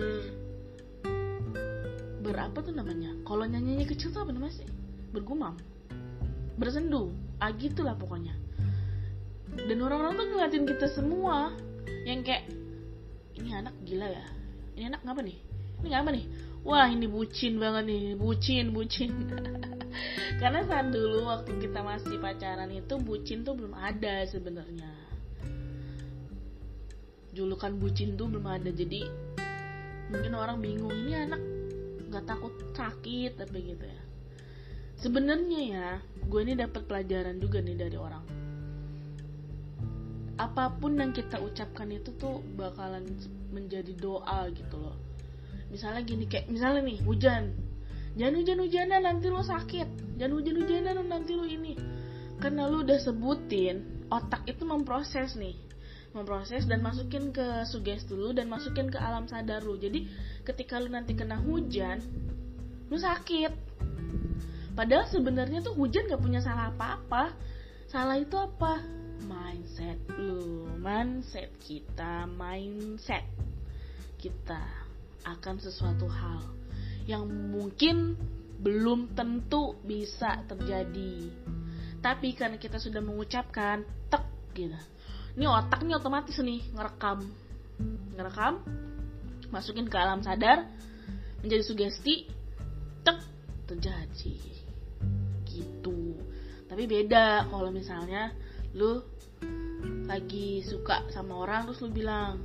berapa 2.25 2.57
tuh 2.65 2.73
namanya? 2.73 3.13
Kalau 3.29 3.45
nyanyinya 3.45 3.85
kecil 3.85 4.09
tuh 4.09 4.25
apa 4.25 4.33
namanya 4.33 4.65
sih? 4.65 4.69
Bergumam. 5.13 5.61
Bersendu. 6.57 7.13
Ah 7.37 7.53
gitulah 7.53 7.93
pokoknya. 8.01 8.33
Dan 9.55 9.79
orang-orang 9.85 10.17
tuh 10.17 10.27
ngeliatin 10.33 10.65
kita 10.65 10.89
semua 10.89 11.53
yang 12.09 12.25
kayak 12.25 12.49
ini 13.37 13.53
anak 13.53 13.77
gila 13.85 14.09
ya. 14.09 14.27
Ini 14.75 14.91
anak 14.91 15.01
ngapa 15.05 15.21
nih? 15.21 15.39
Ini 15.85 15.89
ngapa 15.93 16.11
nih? 16.11 16.25
Wah 16.65 16.89
ini 16.89 17.07
bucin 17.07 17.61
banget 17.61 17.85
nih. 17.93 18.03
Bucin 18.17 18.73
bucin. 18.73 19.13
Karena 20.41 20.67
saat 20.67 20.91
dulu 20.91 21.29
waktu 21.29 21.61
kita 21.61 21.85
masih 21.85 22.19
pacaran 22.19 22.73
itu 22.73 22.99
bucin 22.99 23.45
tuh 23.45 23.55
belum 23.55 23.77
ada 23.77 24.25
sebenarnya. 24.27 24.91
Julukan 27.37 27.77
bucin 27.79 28.17
tuh 28.17 28.27
belum 28.33 28.47
ada. 28.49 28.71
Jadi 28.73 29.07
mungkin 30.11 30.33
orang 30.35 30.59
bingung 30.59 30.91
ini 30.91 31.15
anak 31.15 31.54
nggak 32.15 32.31
takut 32.31 32.55
sakit 32.79 33.35
tapi 33.35 33.75
gitu 33.75 33.83
ya. 33.83 34.03
Sebenarnya 34.95 35.61
ya 35.67 35.89
gue 36.23 36.41
ini 36.47 36.55
dapat 36.55 36.87
pelajaran 36.87 37.43
juga 37.43 37.59
nih 37.59 37.75
dari 37.75 37.99
orang. 37.99 38.25
Apa 40.39 40.79
pun 40.79 40.95
yang 40.95 41.11
kita 41.11 41.43
ucapkan 41.43 41.91
itu 41.91 42.15
tuh 42.15 42.39
bakalan 42.55 43.03
menjadi 43.51 43.91
doa 43.99 44.47
gitu 44.55 44.79
loh. 44.79 44.95
Misalnya 45.75 46.07
gini 46.07 46.31
kayak 46.31 46.47
misalnya 46.47 46.87
nih 46.87 47.03
hujan. 47.03 47.51
Jangan 48.15 48.35
hujan-hujanan 48.39 49.03
nanti 49.03 49.27
lo 49.27 49.43
sakit. 49.43 50.19
Jangan 50.23 50.35
hujan-hujanan 50.39 50.95
nanti 51.11 51.35
lo 51.35 51.43
ini. 51.43 51.75
Karena 52.39 52.71
lo 52.71 52.87
udah 52.87 52.99
sebutin 53.03 54.07
otak 54.07 54.47
itu 54.47 54.63
memproses 54.63 55.35
nih 55.35 55.64
memproses 56.15 56.65
dan 56.71 56.79
masukin 56.81 57.35
ke 57.35 57.67
sugesti 57.67 58.15
lu 58.15 58.31
dan 58.31 58.47
masukin 58.47 58.87
ke 58.87 58.97
alam 58.97 59.27
sadar 59.27 59.67
lu. 59.67 59.75
Jadi 59.75 60.07
ketika 60.47 60.79
lu 60.79 60.89
nanti 60.89 61.19
kena 61.19 61.43
hujan 61.43 61.99
lu 62.89 62.97
sakit. 62.97 63.53
Padahal 64.75 65.07
sebenarnya 65.11 65.63
tuh 65.63 65.75
hujan 65.75 66.07
gak 66.07 66.23
punya 66.23 66.39
salah 66.39 66.71
apa-apa. 66.71 67.35
Salah 67.91 68.19
itu 68.19 68.35
apa? 68.39 68.79
Mindset 69.27 69.99
lu 70.19 70.71
mindset 70.79 71.51
kita 71.63 72.27
mindset 72.31 73.23
kita 74.19 74.63
akan 75.27 75.57
sesuatu 75.59 76.07
hal 76.07 76.43
yang 77.05 77.27
mungkin 77.29 78.17
belum 78.63 79.13
tentu 79.13 79.77
bisa 79.85 80.41
terjadi. 80.49 81.29
Tapi 82.01 82.37
karena 82.37 82.57
kita 82.57 82.81
sudah 82.81 83.01
mengucapkan 83.01 83.85
tek 84.09 84.25
gitu 84.57 84.77
ini 85.35 85.51
otak 85.51 85.83
nih 85.83 85.99
otomatis 85.99 86.39
nih 86.39 86.63
ngerekam. 86.75 87.27
Ngerekam 88.15 88.63
masukin 89.51 89.87
ke 89.91 89.97
alam 89.99 90.23
sadar 90.23 90.67
menjadi 91.43 91.63
sugesti 91.67 92.31
tek 93.03 93.19
terjadi. 93.67 94.39
Gitu. 95.43 95.99
Tapi 96.71 96.83
beda 96.87 97.51
kalau 97.51 97.71
misalnya 97.75 98.31
lu 98.79 99.03
lagi 100.07 100.63
suka 100.63 101.07
sama 101.11 101.43
orang 101.43 101.67
terus 101.67 101.83
lu 101.83 101.91
bilang 101.91 102.39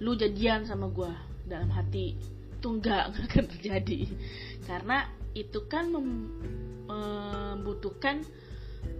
lu 0.00 0.12
jadian 0.12 0.68
sama 0.68 0.92
gue 0.92 1.12
dalam 1.48 1.72
hati. 1.72 2.16
Itu 2.60 2.68
enggak 2.68 3.16
akan 3.16 3.44
terjadi. 3.56 4.12
Karena 4.68 5.08
itu 5.32 5.64
kan 5.68 5.88
mem, 5.88 6.08
membutuhkan 6.84 8.20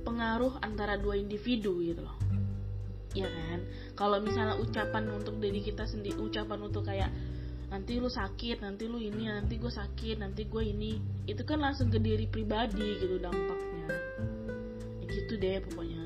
pengaruh 0.05 0.57
antara 0.65 0.97
dua 0.97 1.17
individu 1.21 1.81
gitu 1.85 2.01
loh 2.01 2.26
ya 3.25 3.29
kan? 3.29 3.61
Kalau 3.97 4.19
misalnya 4.21 4.61
ucapan 4.61 5.09
untuk 5.09 5.41
diri 5.41 5.65
kita 5.65 5.89
sendiri 5.89 6.21
ucapan 6.21 6.59
untuk 6.61 6.85
kayak 6.85 7.09
nanti 7.67 7.99
lu 7.99 8.07
sakit 8.07 8.63
nanti 8.63 8.87
lu 8.87 9.03
ini 9.03 9.27
nanti 9.27 9.59
gue 9.59 9.73
sakit 9.73 10.23
nanti 10.23 10.47
gue 10.47 10.63
ini 10.63 11.03
itu 11.27 11.43
kan 11.43 11.59
langsung 11.59 11.91
ke 11.91 11.99
diri 11.99 12.29
pribadi 12.29 13.01
gitu 13.01 13.17
dampaknya. 13.19 13.89
Ya 15.03 15.07
gitu 15.09 15.33
deh 15.41 15.59
pokoknya. 15.65 16.05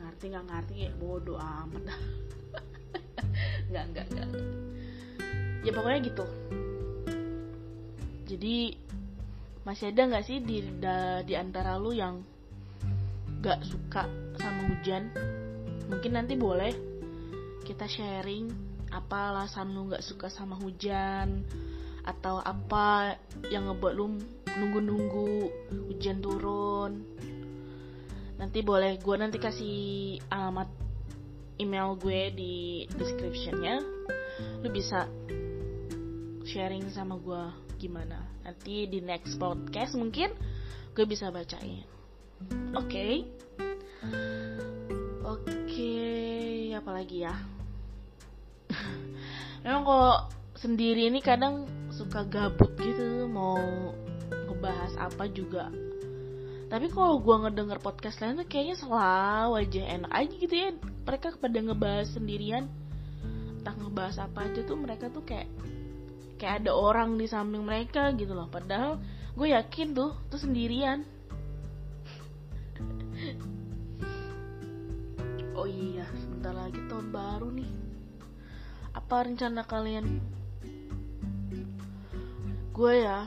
Ngerti 0.00 0.24
nggak 0.32 0.46
ngerti 0.48 0.74
ya 0.88 0.90
bodoh 0.96 1.38
amat 1.38 1.82
dah. 1.92 2.00
Nggak 3.68 3.84
nggak 3.92 4.06
nggak. 4.14 4.28
Ya 5.66 5.70
pokoknya 5.74 5.98
gitu. 6.06 6.26
Jadi 8.26 8.56
masih 9.66 9.90
ada 9.90 10.02
nggak 10.06 10.24
sih 10.26 10.38
di 10.38 10.62
di 11.26 11.34
antara 11.34 11.74
lu 11.74 11.90
yang 11.90 12.22
gak 13.42 13.62
suka 13.62 14.06
sama 14.38 14.70
hujan 14.72 15.10
mungkin 15.90 16.12
nanti 16.16 16.34
boleh 16.38 16.72
kita 17.66 17.90
sharing 17.90 18.50
apa 18.94 19.34
alasan 19.34 19.74
lu 19.74 19.90
gak 19.90 20.04
suka 20.06 20.30
sama 20.30 20.54
hujan 20.56 21.42
atau 22.06 22.38
apa 22.38 23.18
yang 23.50 23.66
ngebuat 23.66 23.94
lu 23.98 24.22
nunggu-nunggu 24.56 25.50
hujan 25.90 26.22
turun. 26.22 27.02
Nanti 28.38 28.62
boleh 28.62 28.96
gue 29.02 29.16
nanti 29.18 29.36
kasih 29.42 29.78
alamat 30.30 30.70
email 31.58 31.98
gue 31.98 32.32
di 32.32 32.54
descriptionnya. 32.94 33.82
Lu 34.62 34.68
bisa 34.70 35.10
sharing 36.46 36.86
sama 36.94 37.18
gue 37.18 37.42
gimana. 37.76 38.22
Nanti 38.46 38.86
di 38.86 39.02
next 39.02 39.36
podcast 39.36 39.98
mungkin 39.98 40.30
gue 40.94 41.04
bisa 41.04 41.28
bacain. 41.34 41.84
Oke? 42.76 42.86
okay. 42.86 43.65
Oke 45.24 45.44
okay, 45.44 46.72
apa 46.76 46.90
lagi 46.90 47.24
ya? 47.26 47.34
Memang 49.64 49.82
kalau 49.84 50.12
sendiri 50.56 51.08
ini 51.10 51.20
kadang 51.20 51.68
suka 51.92 52.24
gabut 52.26 52.72
gitu 52.80 53.28
mau 53.28 53.58
ngebahas 54.48 54.96
apa 55.00 55.28
juga. 55.30 55.70
Tapi 56.66 56.90
kalau 56.90 57.22
gue 57.22 57.36
ngedenger 57.46 57.78
podcast 57.78 58.18
lain 58.18 58.42
tuh 58.42 58.48
kayaknya 58.50 58.76
selalu 58.76 59.52
aja 59.62 59.82
enak 59.86 60.12
aja 60.12 60.34
gitu 60.34 60.54
ya. 60.54 60.68
Mereka 61.06 61.38
pada 61.38 61.58
ngebahas 61.62 62.08
sendirian 62.10 62.66
entah 63.62 63.74
ngebahas 63.82 64.16
apa 64.22 64.46
aja 64.46 64.60
tuh 64.62 64.78
mereka 64.78 65.10
tuh 65.10 65.22
kayak 65.26 65.50
kayak 66.38 66.62
ada 66.62 66.70
orang 66.74 67.18
di 67.18 67.26
samping 67.30 67.62
mereka 67.62 68.10
gitu 68.18 68.34
loh. 68.34 68.50
Padahal 68.50 68.98
gue 69.38 69.48
yakin 69.54 69.94
tuh 69.94 70.14
tuh 70.26 70.40
sendirian 70.42 71.06
oh 75.56 75.64
iya 75.64 76.04
sebentar 76.20 76.52
lagi 76.52 76.78
tahun 76.86 77.08
baru 77.08 77.48
nih. 77.48 77.72
Apa 78.92 79.24
rencana 79.24 79.64
kalian? 79.64 80.20
Gue 82.76 83.00
ya 83.00 83.24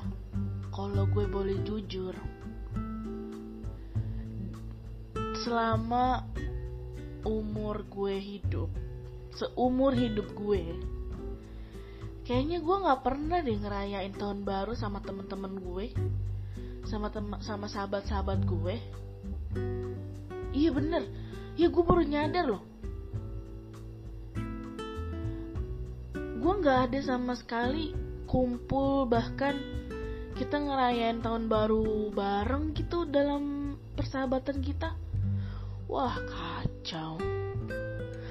kalau 0.70 1.10
gue 1.10 1.26
boleh 1.26 1.58
jujur 1.66 2.14
selama 5.42 6.22
umur 7.26 7.84
gue 7.90 8.16
hidup 8.16 8.70
seumur 9.34 9.96
hidup 9.96 10.30
gue 10.36 10.64
kayaknya 12.28 12.62
gue 12.62 12.76
nggak 12.86 13.02
pernah 13.02 13.40
deh 13.42 13.58
ngerayain 13.58 14.14
tahun 14.14 14.46
baru 14.46 14.78
sama 14.78 15.02
temen-temen 15.02 15.58
gue 15.58 15.86
sama 16.86 17.14
tem 17.14 17.28
sama 17.46 17.70
sahabat-sahabat 17.70 18.50
gue. 18.50 18.76
Iya 20.58 20.74
bener 20.74 21.06
ya 21.60 21.68
gue 21.68 21.84
baru 21.84 22.04
nyadar 22.08 22.46
loh. 22.48 22.64
Gue 26.40 26.54
nggak 26.64 26.80
ada 26.88 27.00
sama 27.04 27.36
sekali 27.36 27.92
kumpul 28.24 29.04
bahkan 29.12 29.60
kita 30.40 30.56
ngerayain 30.56 31.20
tahun 31.20 31.52
baru 31.52 32.16
bareng 32.16 32.72
gitu 32.80 33.04
dalam 33.04 33.76
persahabatan 34.00 34.64
kita. 34.64 34.96
Wah 35.92 36.16
kacau. 36.16 37.20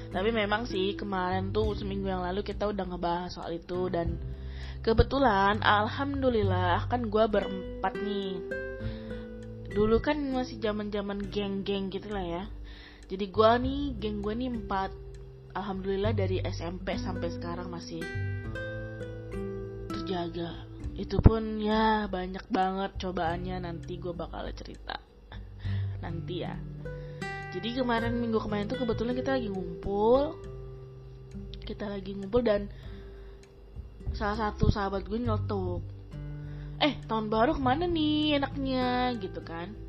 Tapi 0.09 0.31
memang 0.33 0.65
sih 0.65 0.97
kemarin 0.97 1.53
tuh 1.53 1.77
seminggu 1.77 2.09
yang 2.09 2.25
lalu 2.25 2.41
kita 2.41 2.65
udah 2.65 2.89
ngebahas 2.89 3.29
soal 3.29 3.53
itu 3.53 3.93
dan 3.93 4.17
kebetulan 4.81 5.61
alhamdulillah 5.61 6.89
kan 6.89 7.13
gue 7.13 7.25
berempat 7.29 7.93
nih. 7.93 8.41
Dulu 9.69 10.01
kan 10.01 10.17
masih 10.33 10.65
zaman 10.65 10.89
zaman 10.89 11.29
geng-geng 11.29 11.93
gitu 11.93 12.09
lah 12.09 12.25
ya 12.25 12.45
jadi 13.09 13.25
gue 13.25 13.51
nih 13.65 13.81
geng 13.97 14.21
gue 14.21 14.37
nih 14.37 14.53
empat 14.53 14.93
alhamdulillah 15.57 16.13
dari 16.13 16.45
SMP 16.45 17.01
sampai 17.01 17.33
sekarang 17.33 17.73
masih 17.73 18.05
terjaga. 19.89 20.69
Itu 20.93 21.25
pun 21.25 21.57
ya 21.57 22.05
banyak 22.05 22.45
banget 22.53 23.01
cobaannya 23.01 23.65
nanti 23.65 23.97
gue 23.97 24.13
bakal 24.13 24.45
cerita 24.53 25.01
nanti 26.05 26.45
ya. 26.45 26.53
Jadi 27.49 27.81
kemarin 27.81 28.13
minggu 28.13 28.45
kemarin 28.45 28.69
tuh 28.69 28.77
kebetulan 28.77 29.17
kita 29.17 29.41
lagi 29.41 29.49
ngumpul 29.49 30.37
kita 31.65 31.89
lagi 31.89 32.13
ngumpul 32.13 32.45
dan 32.45 32.69
salah 34.13 34.53
satu 34.53 34.69
sahabat 34.69 35.05
gue 35.05 35.17
nyeletuk 35.21 35.81
eh 36.81 36.97
tahun 37.09 37.33
baru 37.33 37.57
ke 37.57 37.63
mana 37.65 37.89
nih 37.89 38.37
enaknya? 38.37 39.17
Gitu 39.17 39.41
kan 39.41 39.88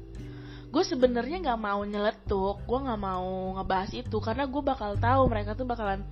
gue 0.70 0.84
sebenarnya 0.86 1.42
nggak 1.42 1.62
mau 1.62 1.82
nyeletuk 1.82 2.62
gue 2.64 2.80
nggak 2.80 3.02
mau 3.02 3.58
ngebahas 3.58 3.92
itu 3.94 4.18
karena 4.22 4.46
gue 4.46 4.62
bakal 4.62 5.02
tahu 5.02 5.26
mereka 5.26 5.58
tuh 5.58 5.66
bakalan 5.66 6.06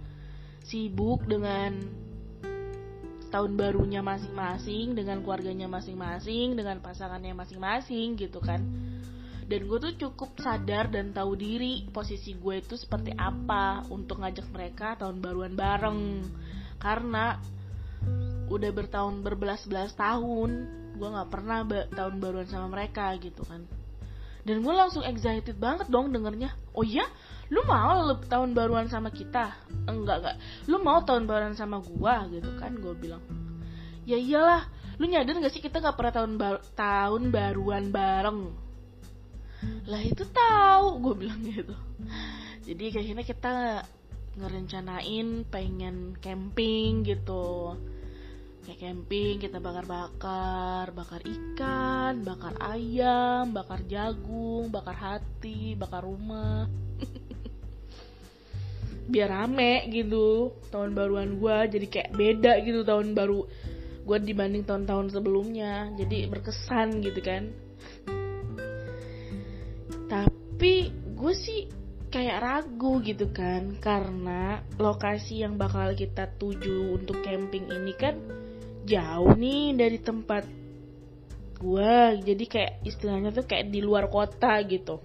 sibuk 0.65 1.23
dengan 1.29 1.77
tahun 3.27 3.59
barunya 3.59 3.99
masing-masing 4.01 4.95
dengan 4.95 5.19
keluarganya 5.21 5.67
masing-masing 5.67 6.55
dengan 6.55 6.79
pasangannya 6.79 7.35
masing-masing 7.35 8.15
gitu 8.15 8.39
kan. 8.39 8.63
Dan 9.47 9.63
gue 9.63 9.79
tuh 9.79 9.95
cukup 9.95 10.35
sadar 10.43 10.91
dan 10.91 11.15
tahu 11.15 11.39
diri 11.39 11.87
posisi 11.87 12.35
gue 12.35 12.59
itu 12.59 12.75
seperti 12.75 13.15
apa 13.15 13.87
untuk 13.87 14.19
ngajak 14.19 14.47
mereka 14.51 14.99
tahun 14.99 15.23
baruan 15.23 15.55
bareng. 15.55 15.99
Karena 16.79 17.39
udah 18.47 18.71
bertahun 18.71 19.23
berbelas-belas 19.23 19.95
tahun 19.95 20.49
gue 20.95 21.07
nggak 21.07 21.29
pernah 21.31 21.63
tahun 21.67 22.15
baruan 22.19 22.47
sama 22.47 22.71
mereka 22.71 23.11
gitu 23.19 23.43
kan 23.43 23.67
dan 24.47 24.63
gue 24.63 24.71
langsung 24.71 25.03
excited 25.03 25.59
banget 25.59 25.91
dong 25.91 26.15
dengernya. 26.15 26.55
Oh 26.71 26.87
iya? 26.87 27.03
Lu 27.51 27.67
mau 27.67 27.99
lu 28.07 28.15
tahun 28.23 28.55
baruan 28.55 28.87
sama 28.87 29.11
kita? 29.11 29.51
Enggak 29.83 30.23
enggak. 30.23 30.35
Lu 30.71 30.79
mau 30.79 31.03
tahun 31.03 31.27
baruan 31.27 31.51
sama 31.51 31.83
gue 31.83 32.15
gitu 32.39 32.55
kan 32.55 32.71
gue 32.79 32.95
bilang. 32.95 33.19
Ya 34.07 34.15
iyalah. 34.15 34.63
Lu 34.97 35.05
nyadar 35.05 35.43
gak 35.43 35.51
sih 35.51 35.59
kita 35.59 35.83
nggak 35.83 35.99
pernah 35.99 36.13
tahun 36.15 36.31
bar 36.39 36.55
tahun 36.79 37.23
baruan 37.29 37.91
bareng? 37.91 38.39
Lah 39.91 40.01
itu 40.01 40.23
tahu 40.23 40.87
gue 41.03 41.27
bilang 41.27 41.43
gitu. 41.43 41.75
Jadi 42.63 42.83
kayaknya 42.87 43.27
kita 43.27 43.83
ngerencanain 44.39 45.43
pengen 45.51 46.15
camping 46.23 47.03
gitu 47.03 47.75
kayak 48.67 48.83
camping 48.83 49.39
kita 49.39 49.63
bakar-bakar 49.63 50.91
bakar 50.91 51.23
ikan 51.23 52.19
bakar 52.19 52.51
ayam 52.59 53.55
bakar 53.55 53.79
jagung 53.87 54.67
bakar 54.67 54.91
hati 54.91 55.71
bakar 55.79 56.03
rumah. 56.03 56.67
Biar 59.11 59.31
rame 59.31 59.87
gitu 59.87 60.51
tahun 60.67 60.99
baruan 60.99 61.39
gue 61.39 61.79
jadi 61.79 61.87
kayak 61.87 62.11
beda 62.11 62.53
gitu 62.67 62.83
tahun 62.83 63.15
baru 63.15 63.47
gue 64.03 64.17
dibanding 64.19 64.67
tahun-tahun 64.67 65.15
sebelumnya. 65.15 65.95
Jadi 65.95 66.27
berkesan 66.27 66.99
gitu 66.99 67.23
kan. 67.23 67.47
Tapi 70.11 70.91
gue 70.91 71.33
sih 71.39 71.71
kayak 72.11 72.43
ragu 72.43 72.99
gitu 72.99 73.31
kan 73.31 73.79
karena 73.79 74.59
lokasi 74.75 75.47
yang 75.47 75.55
bakal 75.55 75.95
kita 75.95 76.35
tuju 76.35 76.99
untuk 76.99 77.23
camping 77.23 77.71
ini 77.71 77.95
kan 77.95 78.46
jauh 78.87 79.35
nih 79.35 79.75
dari 79.75 79.99
tempat 79.99 80.47
gue 81.57 82.21
jadi 82.23 82.43
kayak 82.47 82.73
istilahnya 82.87 83.35
tuh 83.35 83.43
kayak 83.43 83.67
di 83.67 83.83
luar 83.83 84.07
kota 84.07 84.55
gitu. 84.63 85.03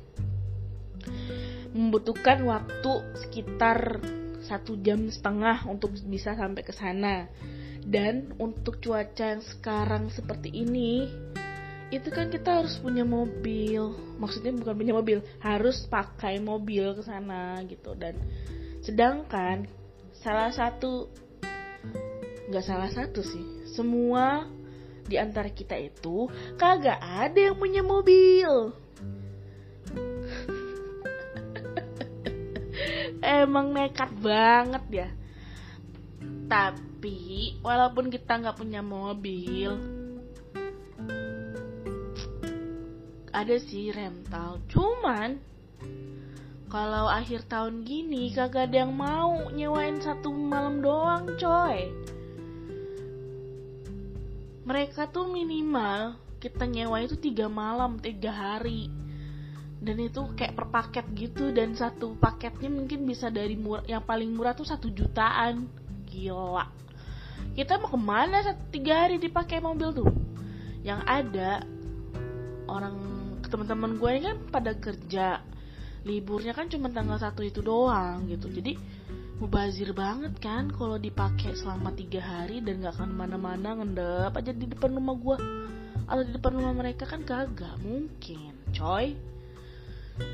Membutuhkan 1.73 2.45
waktu 2.47 2.93
sekitar 3.27 3.99
satu 4.45 4.77
jam 4.79 5.09
setengah 5.09 5.65
untuk 5.67 5.97
bisa 6.07 6.37
sampai 6.39 6.63
ke 6.63 6.71
sana. 6.71 7.27
Dan 7.83 8.39
untuk 8.39 8.79
cuaca 8.79 9.35
yang 9.35 9.43
sekarang 9.43 10.07
seperti 10.13 10.55
ini 10.55 11.11
itu 11.91 12.09
kan 12.15 12.31
kita 12.31 12.63
harus 12.63 12.79
punya 12.79 13.03
mobil. 13.03 13.97
Maksudnya 14.21 14.55
bukan 14.55 14.75
punya 14.77 14.95
mobil 14.95 15.19
harus 15.43 15.89
pakai 15.89 16.39
mobil 16.39 16.95
ke 16.95 17.03
sana 17.03 17.59
gitu. 17.67 17.97
Dan 17.97 18.21
sedangkan 18.85 19.67
salah 20.13 20.53
satu 20.53 21.09
nggak 22.53 22.69
salah 22.69 22.93
satu 22.93 23.25
sih 23.25 23.62
semua 23.73 24.45
di 25.09 25.17
antara 25.19 25.49
kita 25.51 25.75
itu 25.81 26.29
kagak 26.61 27.01
ada 27.01 27.41
yang 27.51 27.59
punya 27.59 27.83
mobil. 27.83 28.73
Emang 33.43 33.75
nekat 33.75 34.13
banget 34.21 34.85
ya. 34.93 35.09
Tapi 36.47 37.57
walaupun 37.65 38.11
kita 38.13 38.37
nggak 38.39 38.57
punya 38.61 38.83
mobil 38.85 40.03
ada 43.33 43.57
sih 43.59 43.91
rental. 43.91 44.61
Cuman 44.69 45.41
kalau 46.69 47.09
akhir 47.09 47.49
tahun 47.49 47.83
gini 47.83 48.33
kagak 48.33 48.71
ada 48.71 48.87
yang 48.87 48.95
mau 48.95 49.51
nyewain 49.51 49.99
satu 50.01 50.33
malam 50.33 50.81
doang 50.81 51.29
coy 51.37 51.91
mereka 54.63 55.11
tuh 55.11 55.27
minimal 55.27 56.15
kita 56.39 56.67
nyewa 56.67 56.99
itu 57.03 57.19
tiga 57.19 57.47
malam 57.47 57.99
tiga 58.03 58.31
hari. 58.31 58.91
Dan 59.83 59.99
itu 59.99 60.23
kayak 60.39 60.55
per 60.55 60.67
paket 60.71 61.07
gitu 61.19 61.51
dan 61.51 61.75
satu 61.75 62.15
paketnya 62.15 62.71
mungkin 62.71 63.03
bisa 63.03 63.35
dari 63.35 63.59
murah 63.59 63.83
yang 63.91 64.03
paling 64.07 64.31
murah 64.31 64.55
tuh 64.55 64.67
satu 64.67 64.87
jutaan. 64.95 65.67
Gila. 66.07 66.67
Kita 67.59 67.83
mau 67.83 67.91
ke 67.91 67.99
mana 67.99 68.47
satu 68.47 68.63
tiga 68.71 69.07
hari 69.07 69.19
dipakai 69.19 69.59
mobil 69.59 69.91
tuh? 69.91 70.11
Yang 70.87 71.01
ada 71.03 71.51
orang 72.71 72.95
teman-teman 73.43 73.99
gue 73.99 74.11
ini 74.15 74.23
kan 74.31 74.39
pada 74.55 74.73
kerja. 74.79 75.43
Liburnya 76.07 76.55
kan 76.55 76.71
cuma 76.71 76.87
tanggal 76.91 77.19
satu 77.19 77.43
itu 77.43 77.59
doang 77.59 78.31
gitu. 78.31 78.51
Jadi 78.51 78.79
mubazir 79.43 79.91
banget 79.91 80.39
kan 80.39 80.71
kalau 80.71 81.03
dipakai 81.03 81.59
selama 81.59 81.91
tiga 81.99 82.23
hari 82.23 82.63
dan 82.63 82.79
gak 82.79 82.95
akan 82.95 83.11
mana-mana 83.11 83.75
ngendap 83.75 84.39
aja 84.39 84.55
di 84.55 84.71
depan 84.71 84.95
rumah 84.95 85.19
gue 85.19 85.37
atau 86.07 86.23
di 86.23 86.31
depan 86.39 86.63
rumah 86.63 86.71
mereka 86.79 87.11
kan 87.11 87.27
kagak 87.27 87.75
mungkin 87.83 88.55
coy. 88.71 89.19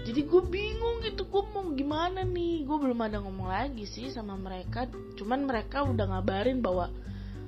Jadi 0.05 0.21
gue 0.29 0.43
bingung 0.45 1.01
gitu 1.01 1.25
gue 1.25 1.43
mau 1.57 1.73
gimana 1.73 2.21
nih? 2.21 2.69
Gue 2.69 2.77
belum 2.85 3.01
ada 3.01 3.25
ngomong 3.25 3.49
lagi 3.49 3.89
sih 3.89 4.13
sama 4.13 4.37
mereka. 4.37 4.85
Cuman 5.17 5.49
mereka 5.49 5.89
udah 5.89 6.05
ngabarin 6.05 6.61
bahwa 6.61 6.93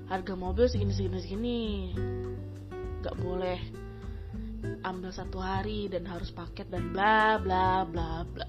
harga 0.08 0.32
mobil 0.32 0.64
segini 0.64 0.96
segini 0.96 1.20
segini. 1.20 1.62
Nggak 3.04 3.16
boleh 3.20 3.60
ambil 4.80 5.12
satu 5.12 5.36
hari 5.36 5.92
dan 5.92 6.08
harus 6.08 6.32
paket 6.32 6.72
dan 6.72 6.88
bla 6.96 7.36
bla 7.36 7.84
bla 7.84 8.24
bla. 8.24 8.48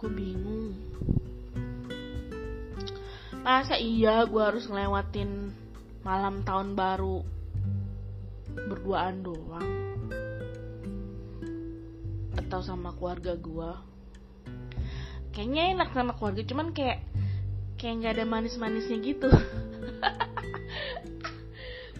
Gue 0.00 0.08
bingung 0.08 0.89
masa 3.40 3.80
iya 3.80 4.28
gue 4.28 4.42
harus 4.42 4.68
ngelewatin 4.68 5.52
malam 6.04 6.44
tahun 6.44 6.76
baru 6.76 7.24
berduaan 8.68 9.24
doang? 9.24 9.68
Atau 12.36 12.60
sama 12.60 12.92
keluarga 12.96 13.36
gue 13.36 13.70
kayaknya 15.30 15.78
enak 15.78 15.88
sama 15.94 16.12
keluarga 16.18 16.42
cuman 16.42 16.74
kayak 16.74 16.98
kayak 17.78 17.94
nggak 18.02 18.14
ada 18.18 18.24
manis-manisnya 18.28 18.98
gitu. 19.00 19.30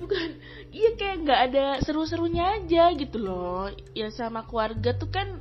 Bukan 0.01 0.29
iya 0.75 0.91
kayak 0.99 1.17
nggak 1.25 1.41
ada 1.51 1.65
seru-serunya 1.81 2.61
aja 2.61 2.93
gitu 2.99 3.19
loh. 3.23 3.71
Ya 3.97 4.13
sama 4.13 4.45
keluarga 4.45 4.93
tuh 4.93 5.09
kan 5.09 5.41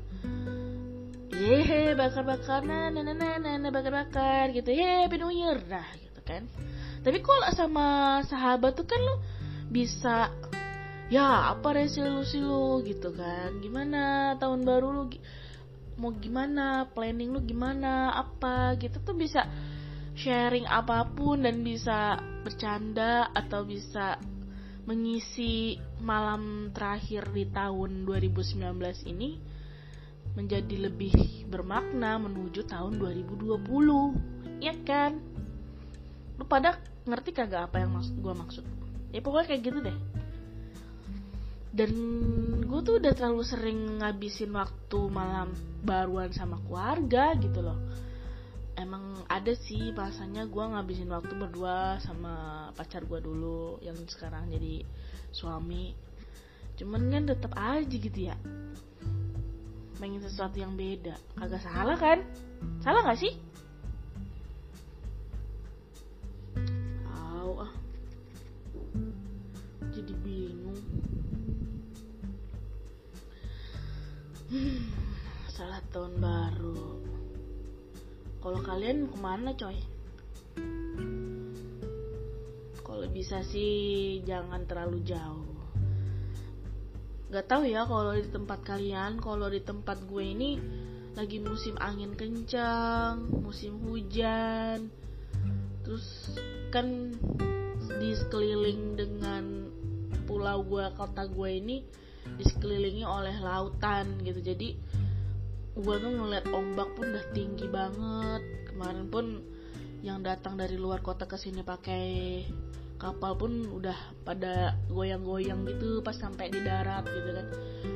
yehe 1.39 1.95
bakar-bakar 1.95 2.67
nah 2.67 2.91
nah 2.91 2.99
nah 2.99 3.15
nah 3.15 3.55
nah 3.55 3.71
bakar-bakar 3.71 4.51
gitu. 4.51 4.75
Ye 4.75 5.07
happy 5.07 5.15
new 5.15 5.31
nah 5.71 5.87
gitu 5.95 6.19
kan. 6.27 6.43
Tapi 6.99 7.23
kalau 7.23 7.47
sama 7.55 7.87
sahabat 8.27 8.75
tuh 8.75 8.83
kan 8.83 8.99
lo 8.99 9.23
bisa 9.71 10.35
ya 11.07 11.55
apa 11.55 11.79
resolusi 11.79 12.43
lu 12.43 12.83
gitu 12.83 13.15
kan. 13.15 13.55
Gimana 13.63 14.35
tahun 14.35 14.67
baru 14.67 14.87
lu 14.91 15.03
mau 15.95 16.11
gimana 16.15 16.91
planning 16.91 17.31
lu 17.31 17.39
gimana 17.47 18.11
apa 18.19 18.75
gitu. 18.75 18.99
Tuh 18.99 19.15
bisa 19.15 19.47
sharing 20.19 20.67
apa 20.67 21.07
pun 21.07 21.47
dan 21.47 21.63
bisa 21.63 22.19
bercanda 22.43 23.31
atau 23.31 23.63
bisa 23.63 24.19
mengisi 24.83 25.79
malam 26.03 26.73
terakhir 26.75 27.31
di 27.31 27.47
tahun 27.47 28.03
2019 28.03 28.59
ini 29.07 29.58
menjadi 30.37 30.89
lebih 30.89 31.13
bermakna 31.49 32.21
menuju 32.21 32.67
tahun 32.69 33.01
2020 33.01 34.61
ya 34.61 34.75
kan? 34.85 35.17
Lu 36.37 36.45
pada 36.45 36.77
ngerti 37.07 37.33
kagak 37.33 37.71
apa 37.71 37.81
yang 37.81 37.95
maksud 37.95 38.15
gue 38.19 38.33
maksud? 38.35 38.65
Ya 39.09 39.19
pokoknya 39.23 39.47
kayak 39.49 39.63
gitu 39.65 39.79
deh. 39.81 39.97
Dan 41.69 41.91
gue 42.65 42.79
tuh 42.81 42.97
udah 42.97 43.13
terlalu 43.13 43.43
sering 43.45 44.01
ngabisin 44.01 44.53
waktu 44.53 44.99
malam 45.09 45.53
baruan 45.85 46.29
sama 46.33 46.61
keluarga 46.65 47.33
gitu 47.37 47.61
loh. 47.65 47.79
Emang 48.79 49.27
ada 49.27 49.51
sih 49.53 49.91
bahasanya 49.91 50.47
gue 50.47 50.63
ngabisin 50.63 51.11
waktu 51.11 51.33
berdua 51.35 51.99
sama 51.99 52.67
pacar 52.77 53.03
gue 53.03 53.19
dulu 53.19 53.81
yang 53.83 53.97
sekarang 54.07 54.47
jadi 54.49 54.85
suami. 55.33 55.93
Cuman 56.79 57.11
kan 57.11 57.23
tetap 57.27 57.53
aja 57.59 57.91
gitu 57.91 58.31
ya 58.31 58.39
pengen 59.99 60.23
sesuatu 60.23 60.57
yang 60.57 60.79
beda 60.79 61.19
kagak 61.35 61.61
salah 61.61 61.99
kan 61.99 62.23
salah 62.79 63.03
gak 63.03 63.19
sih 63.19 63.35
Au, 67.11 67.67
ah. 67.67 67.73
jadi 69.91 70.13
bingung 70.23 70.79
Hmm, 74.49 74.81
salah 75.45 75.77
tahun 75.93 76.17
baru. 76.17 77.05
Kalau 78.41 78.59
kalian 78.65 79.05
mau 79.05 79.13
ke 79.13 79.17
mana 79.21 79.53
coy? 79.53 79.77
Kalau 82.81 83.05
bisa 83.13 83.45
sih 83.45 84.17
jangan 84.25 84.65
terlalu 84.65 85.05
jauh. 85.05 85.48
Gak 87.29 87.45
tau 87.45 87.61
ya 87.61 87.85
kalau 87.85 88.17
di 88.17 88.25
tempat 88.25 88.65
kalian, 88.65 89.21
kalau 89.21 89.53
di 89.53 89.61
tempat 89.61 90.01
gue 90.09 90.23
ini 90.25 90.57
lagi 91.13 91.37
musim 91.37 91.77
angin 91.77 92.17
kencang, 92.17 93.21
musim 93.45 93.77
hujan, 93.85 94.89
terus 95.85 96.33
kan 96.73 97.13
di 98.01 98.09
sekeliling 98.17 98.97
dengan 98.97 99.69
pulau 100.25 100.65
gue, 100.65 100.89
kota 100.97 101.29
gue 101.29 101.49
ini 101.53 101.85
disekelilingi 102.41 103.05
oleh 103.05 103.37
lautan 103.45 104.25
gitu. 104.25 104.41
Jadi 104.41 104.73
gue 105.77 105.95
tuh 106.01 106.09
ngeliat 106.09 106.49
ombak 106.49 106.97
pun 106.97 107.13
udah 107.13 107.25
tinggi 107.29 107.69
banget. 107.69 108.73
Kemarin 108.73 109.05
pun 109.05 109.25
yang 110.01 110.25
datang 110.25 110.57
dari 110.57 110.81
luar 110.81 111.05
kota 111.05 111.29
ke 111.29 111.37
sini 111.37 111.61
pakai 111.61 112.05
kapal 112.99 113.39
pun 113.39 113.51
udah 113.71 113.95
pada 114.27 114.75
goyang-goyang 114.91 115.63
gitu 115.63 116.03
pas 116.03 116.13
sampai 116.13 116.51
di 116.51 116.59
darat 116.59 117.07
gitu 117.07 117.29
kan. 117.31 117.47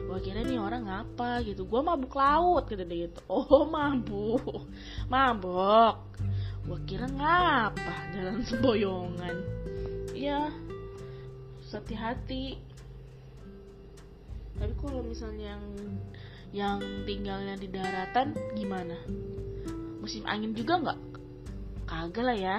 Gue 0.08 0.20
kira 0.24 0.42
nih 0.42 0.58
orang 0.58 0.88
ngapa 0.88 1.44
gitu. 1.44 1.68
Gue 1.68 1.84
mabuk 1.84 2.16
laut 2.16 2.66
gitu 2.72 2.82
deh 2.88 3.12
gitu. 3.12 3.20
Oh 3.28 3.68
mabuk. 3.76 4.66
Mabok. 5.12 6.16
Gue 6.63 6.80
kira 6.88 7.12
ngapa? 7.12 8.16
Jalan 8.16 8.42
semboyongan 8.48 9.63
ya 10.13 10.48
hati-hati 11.74 12.62
tapi 14.54 14.74
kalau 14.78 15.02
misalnya 15.02 15.58
yang 15.58 15.66
yang 16.54 16.78
tinggalnya 17.10 17.58
di 17.58 17.66
daratan 17.66 18.38
gimana? 18.54 18.94
Musim 19.98 20.22
angin 20.30 20.54
juga 20.54 20.78
nggak? 20.78 21.00
Kagak 21.89 22.24
lah 22.24 22.38
ya 22.38 22.58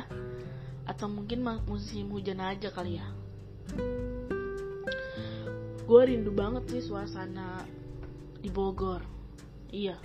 atau 0.84 1.08
mungkin 1.08 1.40
musim 1.64 2.12
hujan 2.12 2.40
aja 2.40 2.68
kali 2.68 3.00
ya. 3.00 3.08
Gue 5.84 6.00
rindu 6.08 6.32
banget 6.32 6.64
sih 6.72 6.82
suasana 6.84 7.64
di 8.40 8.48
Bogor. 8.48 9.04
Iya. 9.72 9.96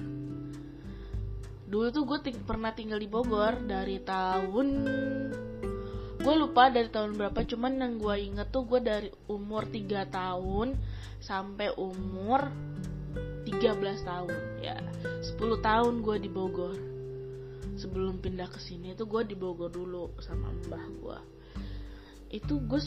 Dulu 1.70 1.88
tuh 1.94 2.04
gue 2.04 2.20
ting 2.26 2.40
pernah 2.44 2.76
tinggal 2.76 3.00
di 3.00 3.08
Bogor 3.08 3.64
dari 3.64 4.00
tahun 4.04 4.68
gue 6.20 6.36
lupa 6.36 6.68
dari 6.68 6.92
tahun 6.92 7.16
berapa 7.16 7.48
cuman 7.48 7.80
yang 7.80 7.96
gue 7.96 8.16
inget 8.20 8.52
tuh 8.52 8.68
gue 8.68 8.84
dari 8.84 9.08
umur 9.32 9.64
3 9.64 10.04
tahun 10.12 10.76
sampai 11.24 11.72
umur 11.80 12.52
13 13.48 14.04
tahun. 14.04 14.36
Ya 14.60 14.84
10 15.24 15.40
tahun 15.64 15.94
gue 16.04 16.18
di 16.20 16.28
Bogor 16.28 16.99
sebelum 17.80 18.20
pindah 18.20 18.52
ke 18.52 18.60
sini 18.60 18.92
tuh 19.00 19.08
gue 19.08 19.32
di 19.32 19.36
Bogor 19.40 19.72
dulu 19.72 20.20
sama 20.20 20.52
mbah 20.52 20.86
gue 21.00 21.20
itu 22.30 22.62
gue 22.62 22.80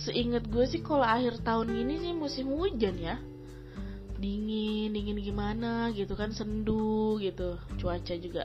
seingat 0.00 0.44
gue 0.50 0.64
sih 0.68 0.84
kalau 0.84 1.04
akhir 1.04 1.40
tahun 1.40 1.72
ini 1.72 1.94
sih 2.02 2.12
musim 2.12 2.52
hujan 2.52 2.96
ya. 3.00 3.16
Dingin 4.20 4.94
dingin 4.94 5.18
gimana 5.20 5.90
gitu 5.92 6.14
kan 6.16 6.32
sendu 6.32 7.16
gitu 7.20 7.60
cuaca 7.80 8.14
juga. 8.20 8.44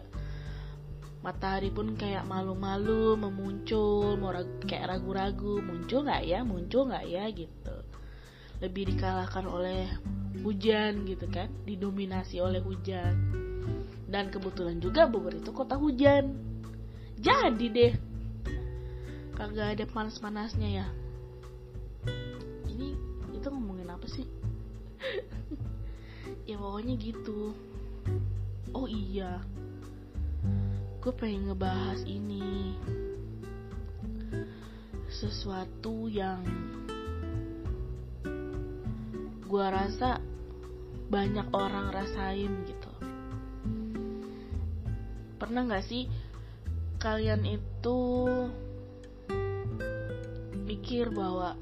Matahari 1.19 1.67
pun 1.67 1.99
kayak 1.99 2.23
malu-malu 2.23 3.19
memuncul 3.19 4.15
mau 4.15 4.32
ragu, 4.32 4.63
kayak 4.63 4.88
ragu-ragu 4.88 5.60
muncul 5.60 6.08
nggak 6.08 6.23
ya 6.23 6.39
muncul 6.47 6.88
nggak 6.88 7.06
ya 7.12 7.28
gitu. 7.36 7.75
Lebih 8.63 8.95
dikalahkan 8.95 9.43
oleh 9.43 9.91
hujan 10.39 11.04
gitu 11.04 11.28
kan 11.28 11.52
didominasi 11.67 12.39
oleh 12.39 12.63
hujan 12.63 13.38
dan 14.10 14.34
kebetulan 14.34 14.82
juga 14.82 15.06
Bogor 15.06 15.38
itu 15.38 15.54
kota 15.54 15.78
hujan. 15.78 16.34
Jadi 17.22 17.65
deh. 17.69 17.93
Kagak 19.38 19.78
ada 19.78 19.86
panas-panasnya 19.86 20.69
ya. 20.84 20.88
Ini 22.65 22.98
itu 23.38 23.48
ngomongin 23.48 23.89
apa 23.93 24.08
sih? 24.10 24.26
Ya 26.50 26.58
pokoknya 26.58 26.98
gitu. 26.98 27.54
Oh 28.74 28.89
iya. 28.89 29.38
Gue 30.98 31.13
pengen 31.13 31.54
ngebahas 31.54 32.02
ini. 32.10 32.74
Sesuatu 35.13 36.10
yang 36.10 36.41
gue 39.45 39.65
rasa 39.65 40.22
banyak 41.10 41.50
orang 41.54 41.89
rasain 41.89 42.54
gitu 42.69 42.79
pernah 45.39 45.63
nggak 45.63 45.88
sih 45.88 46.12
kalian 46.99 47.47
itu 47.47 47.99
mikir 50.67 51.10
bahwa 51.15 51.56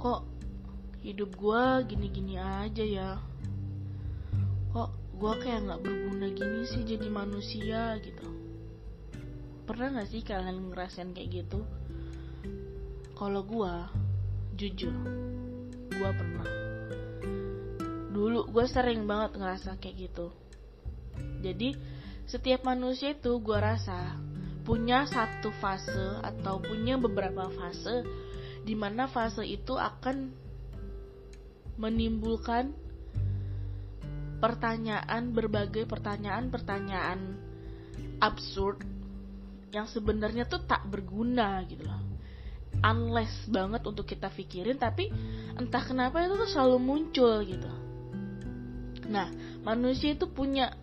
kok 0.00 0.24
hidup 1.04 1.36
gue 1.36 1.64
gini-gini 1.84 2.40
aja 2.40 2.82
ya? 2.82 3.10
Kok 4.72 4.90
gue 5.20 5.32
kayak 5.44 5.68
nggak 5.68 5.82
berguna 5.84 6.26
gini 6.32 6.64
sih 6.64 6.82
jadi 6.82 7.06
manusia 7.12 8.00
gitu. 8.00 8.28
Pernah 9.68 10.00
nggak 10.00 10.08
sih 10.08 10.24
kalian 10.24 10.72
ngerasain 10.72 11.12
kayak 11.12 11.44
gitu? 11.44 11.60
Kalau 13.12 13.44
gue 13.44 13.74
jujur 14.56 14.96
gue 15.92 16.10
pernah. 16.16 16.48
Dulu 18.10 18.48
gue 18.48 18.64
sering 18.64 19.04
banget 19.04 19.36
ngerasa 19.36 19.76
kayak 19.76 20.08
gitu. 20.08 20.32
Jadi 21.44 21.97
setiap 22.28 22.60
manusia 22.68 23.16
itu 23.16 23.40
gue 23.40 23.56
rasa 23.56 24.20
punya 24.68 25.08
satu 25.08 25.48
fase 25.64 26.20
atau 26.20 26.60
punya 26.60 27.00
beberapa 27.00 27.48
fase 27.48 28.04
di 28.68 28.76
mana 28.76 29.08
fase 29.08 29.48
itu 29.48 29.72
akan 29.80 30.28
menimbulkan 31.80 32.76
pertanyaan 34.44 35.32
berbagai 35.32 35.88
pertanyaan-pertanyaan 35.88 37.40
absurd 38.20 38.84
yang 39.72 39.88
sebenarnya 39.88 40.44
tuh 40.44 40.60
tak 40.68 40.84
berguna 40.84 41.64
gitu 41.64 41.88
loh. 41.88 42.04
Unless 42.84 43.48
banget 43.48 43.82
untuk 43.88 44.04
kita 44.04 44.28
pikirin 44.28 44.76
tapi 44.76 45.08
entah 45.56 45.80
kenapa 45.80 46.22
itu 46.28 46.36
tuh 46.36 46.50
selalu 46.52 46.76
muncul 46.76 47.40
gitu. 47.40 47.72
Nah 49.08 49.32
manusia 49.64 50.12
itu 50.12 50.28
punya 50.28 50.76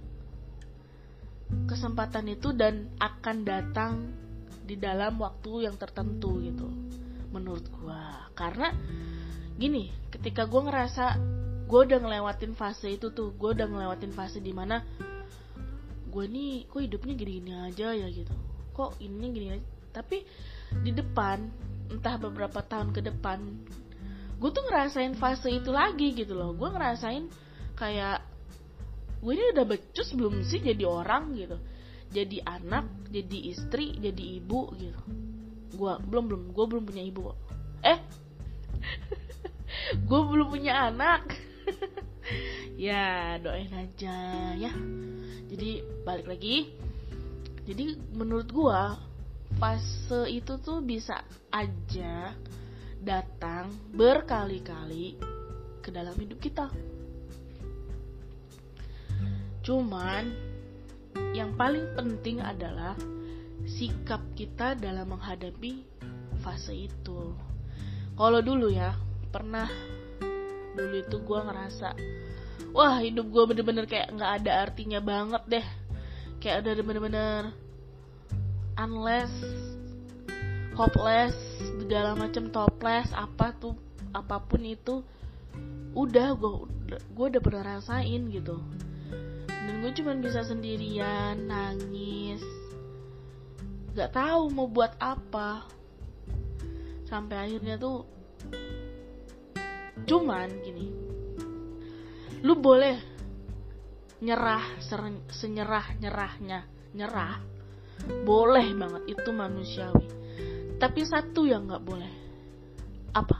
kesempatan 1.69 2.25
itu 2.33 2.51
dan 2.53 2.89
akan 2.97 3.37
datang 3.45 3.93
di 4.65 4.75
dalam 4.81 5.21
waktu 5.21 5.69
yang 5.69 5.77
tertentu 5.77 6.41
gitu 6.41 6.65
menurut 7.29 7.65
gua. 7.69 8.29
Karena 8.33 8.73
gini 9.55 9.87
ketika 10.11 10.49
gue 10.49 10.61
ngerasa 10.67 11.05
gue 11.65 11.79
udah 11.87 11.99
ngelewatin 12.01 12.53
fase 12.53 12.91
itu 12.91 13.13
tuh 13.15 13.31
gue 13.37 13.49
udah 13.55 13.67
ngelewatin 13.71 14.11
fase 14.11 14.43
di 14.43 14.51
mana 14.51 14.83
gue 16.11 16.25
nih 16.27 16.67
kok 16.67 16.81
hidupnya 16.81 17.13
gini-gini 17.15 17.51
aja 17.53 17.93
ya 17.93 18.07
gitu. 18.09 18.33
Kok 18.75 18.99
ini 18.99 19.25
gini 19.31 19.47
aja? 19.55 19.65
Tapi 20.01 20.25
di 20.81 20.91
depan 20.91 21.39
entah 21.93 22.17
beberapa 22.17 22.59
tahun 22.65 22.91
ke 22.91 23.05
depan 23.05 23.39
gue 24.35 24.49
tuh 24.51 24.63
ngerasain 24.67 25.15
fase 25.15 25.47
itu 25.53 25.71
lagi 25.71 26.11
gitu 26.17 26.35
loh. 26.35 26.51
Gue 26.57 26.73
ngerasain 26.73 27.29
kayak 27.77 28.34
gue 29.21 29.31
ini 29.33 29.43
udah 29.55 29.65
becus 29.65 30.11
belum 30.13 30.43
sih 30.45 30.61
jadi 30.61 30.83
orang 30.85 31.35
gitu. 31.35 31.57
Jadi 32.13 32.37
anak 32.45 32.85
jadi 33.11 33.37
istri 33.51 33.97
jadi 33.97 34.23
ibu 34.39 34.71
gitu. 34.77 35.01
Gue 35.75 35.93
belum 36.07 36.23
belum 36.31 36.43
gue 36.55 36.65
belum 36.65 36.83
punya 36.87 37.03
ibu. 37.03 37.33
Eh? 37.83 37.99
Gue 40.07 40.21
belum 40.25 40.47
punya 40.49 40.89
anak. 40.91 41.23
Ya 42.75 43.37
doain 43.39 43.71
aja 43.71 44.17
ya. 44.57 44.73
Jadi 45.47 45.85
balik 46.03 46.25
lagi. 46.25 46.73
Jadi 47.63 47.95
menurut 48.17 48.49
gue 48.49 48.81
fase 49.55 50.27
itu 50.27 50.59
tuh 50.59 50.83
bisa 50.83 51.23
aja 51.53 52.35
datang 52.99 53.69
berkali-kali 53.93 55.15
ke 55.79 55.93
dalam 55.93 56.17
hidup 56.17 56.41
kita 56.41 56.67
cuman 59.65 60.29
yang 61.33 61.57
paling 61.57 61.89
penting 61.97 62.37
adalah 62.37 62.93
sikap 63.65 64.21
kita 64.37 64.77
dalam 64.77 65.09
menghadapi 65.09 65.81
fase 66.45 66.85
itu. 66.85 67.33
Kalau 68.15 68.39
dulu 68.45 68.69
ya 68.69 68.93
pernah 69.33 69.67
dulu 70.77 70.95
itu 71.01 71.17
gue 71.17 71.39
ngerasa 71.39 71.89
wah 72.71 73.01
hidup 73.01 73.25
gue 73.31 73.43
bener-bener 73.51 73.89
kayak 73.89 74.13
nggak 74.13 74.31
ada 74.43 74.51
artinya 74.69 74.99
banget 75.01 75.43
deh. 75.49 75.67
Kayak 76.37 76.61
udah 76.61 76.85
bener-bener 76.85 77.41
unless 78.77 79.33
hopeless 80.77 81.33
segala 81.81 82.13
macam 82.13 82.53
toples 82.53 83.09
apa 83.15 83.55
tuh 83.57 83.73
apa 84.11 84.37
pun 84.45 84.61
itu 84.61 85.01
udah 85.95 86.35
gue 86.35 86.51
gue 86.91 87.25
udah 87.31 87.41
pernah 87.41 87.63
rasain 87.79 88.27
gitu 88.29 88.59
dan 89.65 89.81
gue 89.81 89.91
cuma 89.97 90.13
bisa 90.21 90.45
sendirian 90.45 91.49
nangis. 91.49 92.45
Nggak 93.97 94.13
tahu 94.13 94.53
mau 94.53 94.69
buat 94.69 94.93
apa. 95.01 95.65
Sampai 97.09 97.49
akhirnya 97.49 97.81
tuh 97.81 98.05
cuman 100.05 100.49
gini. 100.61 100.85
Lu 102.45 102.53
boleh 102.61 102.93
nyerah 104.21 104.77
senyerah 105.33 105.97
nyerahnya 105.97 106.69
nyerah. 106.93 107.41
Boleh 108.21 108.69
banget 108.77 109.17
itu 109.17 109.29
manusiawi. 109.33 110.05
Tapi 110.77 111.01
satu 111.01 111.49
yang 111.49 111.65
nggak 111.65 111.81
boleh. 111.81 112.13
Apa? 113.17 113.37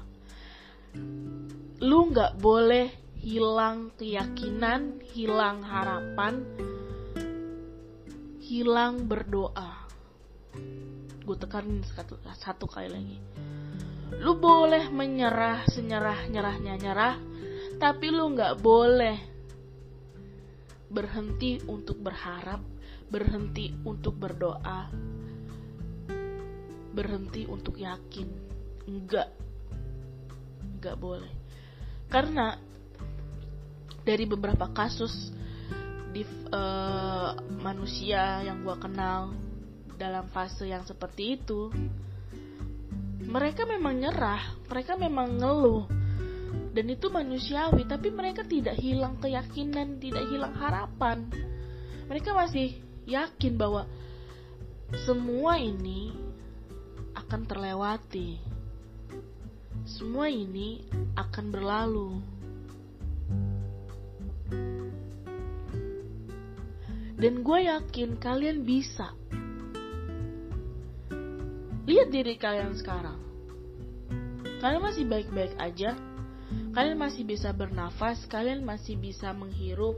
Lu 1.86 2.10
nggak 2.10 2.42
boleh 2.42 3.05
hilang 3.26 3.90
keyakinan 3.98 5.02
hilang 5.02 5.66
harapan 5.66 6.46
hilang 8.38 9.10
berdoa. 9.10 9.90
Gue 11.26 11.34
tekanin 11.34 11.82
satu, 11.82 12.22
satu 12.22 12.70
kali 12.70 12.86
lagi. 12.86 13.18
Lu 14.22 14.38
boleh 14.38 14.94
menyerah 14.94 15.66
senyerah 15.66 16.30
nyerahnya 16.30 16.78
nyerah 16.78 17.16
tapi 17.82 18.14
lu 18.14 18.30
nggak 18.38 18.62
boleh 18.62 19.18
berhenti 20.94 21.66
untuk 21.66 22.06
berharap 22.06 22.62
berhenti 23.10 23.74
untuk 23.90 24.22
berdoa 24.22 24.94
berhenti 26.94 27.50
untuk 27.50 27.82
yakin. 27.82 28.30
Enggak 28.86 29.34
enggak 30.78 30.96
boleh. 31.02 31.34
Karena 32.06 32.65
dari 34.06 34.30
beberapa 34.30 34.70
kasus 34.70 35.34
di 36.14 36.24
uh, 36.54 37.36
manusia 37.60 38.46
yang 38.46 38.64
gue 38.64 38.76
kenal 38.80 39.34
dalam 40.00 40.30
fase 40.32 40.70
yang 40.70 40.86
seperti 40.88 41.42
itu 41.42 41.74
mereka 43.26 43.66
memang 43.68 44.00
nyerah 44.00 44.40
mereka 44.70 44.96
memang 44.96 45.36
ngeluh 45.36 45.90
dan 46.76 46.92
itu 46.92 47.08
manusiawi 47.08 47.88
tapi 47.88 48.12
mereka 48.12 48.44
tidak 48.44 48.76
hilang 48.76 49.16
keyakinan 49.24 49.96
tidak 49.96 50.28
hilang 50.28 50.52
harapan. 50.60 51.32
Mereka 52.12 52.36
masih 52.36 52.76
yakin 53.08 53.56
bahwa 53.56 53.88
semua 55.08 55.56
ini 55.56 56.12
akan 57.16 57.48
terlewati. 57.48 58.44
Semua 59.88 60.28
ini 60.28 60.84
akan 61.16 61.46
berlalu 61.48 62.20
dan 67.16 67.44
gue 67.44 67.60
yakin 67.68 68.20
kalian 68.20 68.64
bisa. 68.68 69.16
Lihat 71.86 72.10
diri 72.10 72.36
kalian 72.36 72.74
sekarang. 72.76 73.20
Kalian 74.60 74.82
masih 74.82 75.06
baik-baik 75.06 75.54
aja. 75.62 75.94
Kalian 76.76 76.98
masih 77.00 77.24
bisa 77.24 77.50
bernafas 77.56 78.24
kalian 78.28 78.62
masih 78.62 79.00
bisa 79.00 79.34
menghirup 79.34 79.98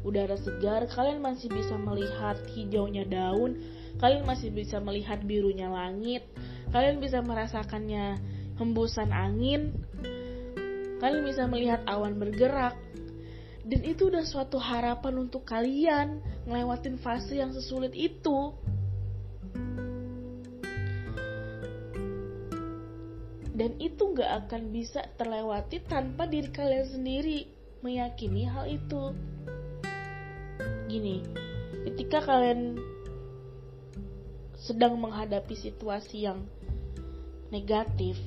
udara 0.00 0.36
segar 0.40 0.88
kalian 0.88 1.20
masih 1.20 1.52
bisa 1.52 1.76
melihat 1.76 2.40
hijaunya 2.56 3.04
daun 3.04 3.60
kalian 4.00 4.24
masih 4.24 4.48
bisa 4.48 4.80
melihat 4.80 5.20
birunya 5.24 5.68
langit 5.68 6.24
kalian 6.72 7.04
bisa 7.04 7.20
merasakannya 7.20 8.16
hembusan 8.56 9.12
angin 9.12 9.76
kalian 11.00 11.24
bisa 11.24 11.48
melihat 11.48 11.80
awan 11.88 12.20
bergerak. 12.20 12.76
Dan 13.64 13.80
itu 13.88 14.12
udah 14.12 14.24
suatu 14.24 14.60
harapan 14.60 15.16
untuk 15.16 15.48
kalian 15.48 16.20
ngelewatin 16.50 16.98
fase 16.98 17.38
yang 17.38 17.54
sesulit 17.54 17.94
itu. 17.94 18.50
Dan 23.54 23.78
itu 23.78 24.02
gak 24.18 24.50
akan 24.50 24.74
bisa 24.74 25.06
terlewati 25.14 25.78
tanpa 25.86 26.26
diri 26.26 26.50
kalian 26.50 26.90
sendiri 26.90 27.46
meyakini 27.86 28.50
hal 28.50 28.66
itu. 28.66 29.14
Gini, 30.90 31.22
ketika 31.86 32.18
kalian 32.24 32.82
sedang 34.58 34.98
menghadapi 34.98 35.54
situasi 35.54 36.26
yang 36.26 36.50
negatif, 37.54 38.18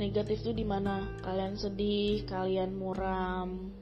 negatif 0.00 0.40
tuh 0.40 0.56
di 0.56 0.64
mana 0.64 1.04
kalian 1.20 1.58
sedih 1.58 2.24
kalian 2.24 2.72
muram 2.72 3.81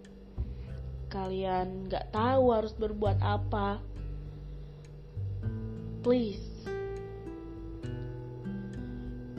kalian 1.11 1.91
nggak 1.91 2.15
tahu 2.15 2.55
harus 2.55 2.73
berbuat 2.79 3.19
apa 3.19 3.83
please 6.01 6.51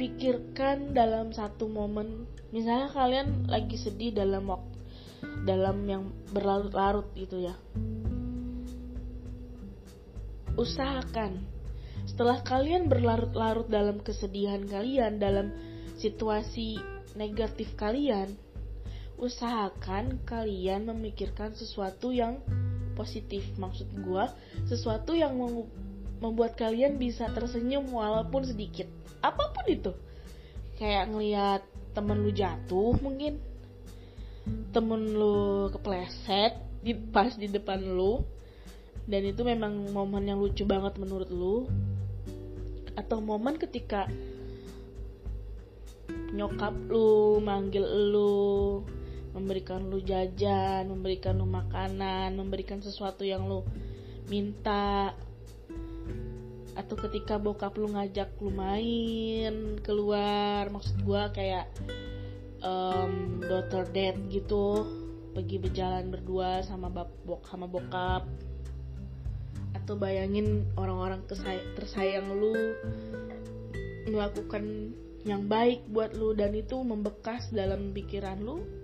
pikirkan 0.01 0.97
dalam 0.97 1.29
satu 1.29 1.69
momen. 1.69 2.25
Misalnya 2.49 2.89
kalian 2.89 3.45
lagi 3.45 3.77
sedih 3.77 4.17
dalam 4.17 4.49
waktu 4.49 4.73
dalam 5.45 5.85
yang 5.85 6.09
berlarut-larut 6.33 7.05
gitu 7.13 7.45
ya. 7.45 7.53
Usahakan 10.57 11.45
setelah 12.09 12.41
kalian 12.41 12.89
berlarut-larut 12.89 13.69
dalam 13.69 14.01
kesedihan 14.01 14.65
kalian 14.65 15.21
dalam 15.21 15.53
situasi 16.01 16.81
negatif 17.13 17.77
kalian, 17.77 18.33
usahakan 19.21 20.17
kalian 20.25 20.89
memikirkan 20.89 21.53
sesuatu 21.53 22.09
yang 22.09 22.41
positif. 22.97 23.45
Maksud 23.61 23.87
gue, 24.01 24.25
sesuatu 24.65 25.13
yang 25.13 25.37
membuat 26.17 26.57
kalian 26.57 26.97
bisa 26.97 27.29
tersenyum 27.29 27.85
walaupun 27.93 28.43
sedikit. 28.43 28.89
Apa 29.21 29.53
pun 29.53 29.65
itu. 29.69 29.93
Kayak 30.81 31.13
ngeliat 31.13 31.61
temen 31.93 32.25
lu 32.25 32.33
jatuh 32.33 32.97
mungkin. 32.99 33.37
Temen 34.73 35.13
lu 35.13 35.69
kepleset 35.69 36.57
di, 36.81 36.97
pas 36.97 37.29
di 37.37 37.45
depan 37.45 37.77
lu. 37.77 38.25
Dan 39.05 39.29
itu 39.29 39.45
memang 39.45 39.93
momen 39.93 40.25
yang 40.25 40.41
lucu 40.41 40.65
banget 40.65 40.97
menurut 40.97 41.29
lu. 41.29 41.69
Atau 42.97 43.21
momen 43.21 43.61
ketika 43.61 44.09
nyokap 46.31 46.73
lu 46.87 47.43
manggil 47.43 47.83
lu 47.83 48.81
memberikan 49.31 49.87
lu 49.87 50.03
jajan 50.03 50.91
memberikan 50.91 51.39
lu 51.39 51.47
makanan 51.47 52.35
memberikan 52.35 52.83
sesuatu 52.83 53.23
yang 53.23 53.47
lu 53.47 53.63
minta. 54.27 55.15
Atau 56.71 56.95
ketika 56.95 57.35
bokap 57.35 57.75
lu 57.75 57.91
ngajak 57.91 58.31
lu 58.39 58.51
main 58.51 59.79
keluar 59.83 60.71
maksud 60.71 61.03
gua 61.03 61.31
kayak 61.35 61.67
um, 62.63 63.43
daughter 63.43 63.83
date 63.91 64.19
gitu 64.31 64.87
pergi 65.31 65.59
berjalan 65.59 66.11
berdua 66.11 66.63
sama 66.63 66.87
bok 67.27 67.43
sama 67.47 67.67
bokap. 67.67 68.23
Atau 69.75 69.95
bayangin 69.99 70.67
orang-orang 70.75 71.23
tersayang 71.75 72.27
lu 72.35 72.55
melakukan 74.11 74.95
yang 75.21 75.45
baik 75.45 75.85
buat 75.91 76.17
lu 76.17 76.33
dan 76.33 76.57
itu 76.57 76.81
membekas 76.81 77.53
dalam 77.53 77.93
pikiran 77.93 78.41
lu 78.41 78.80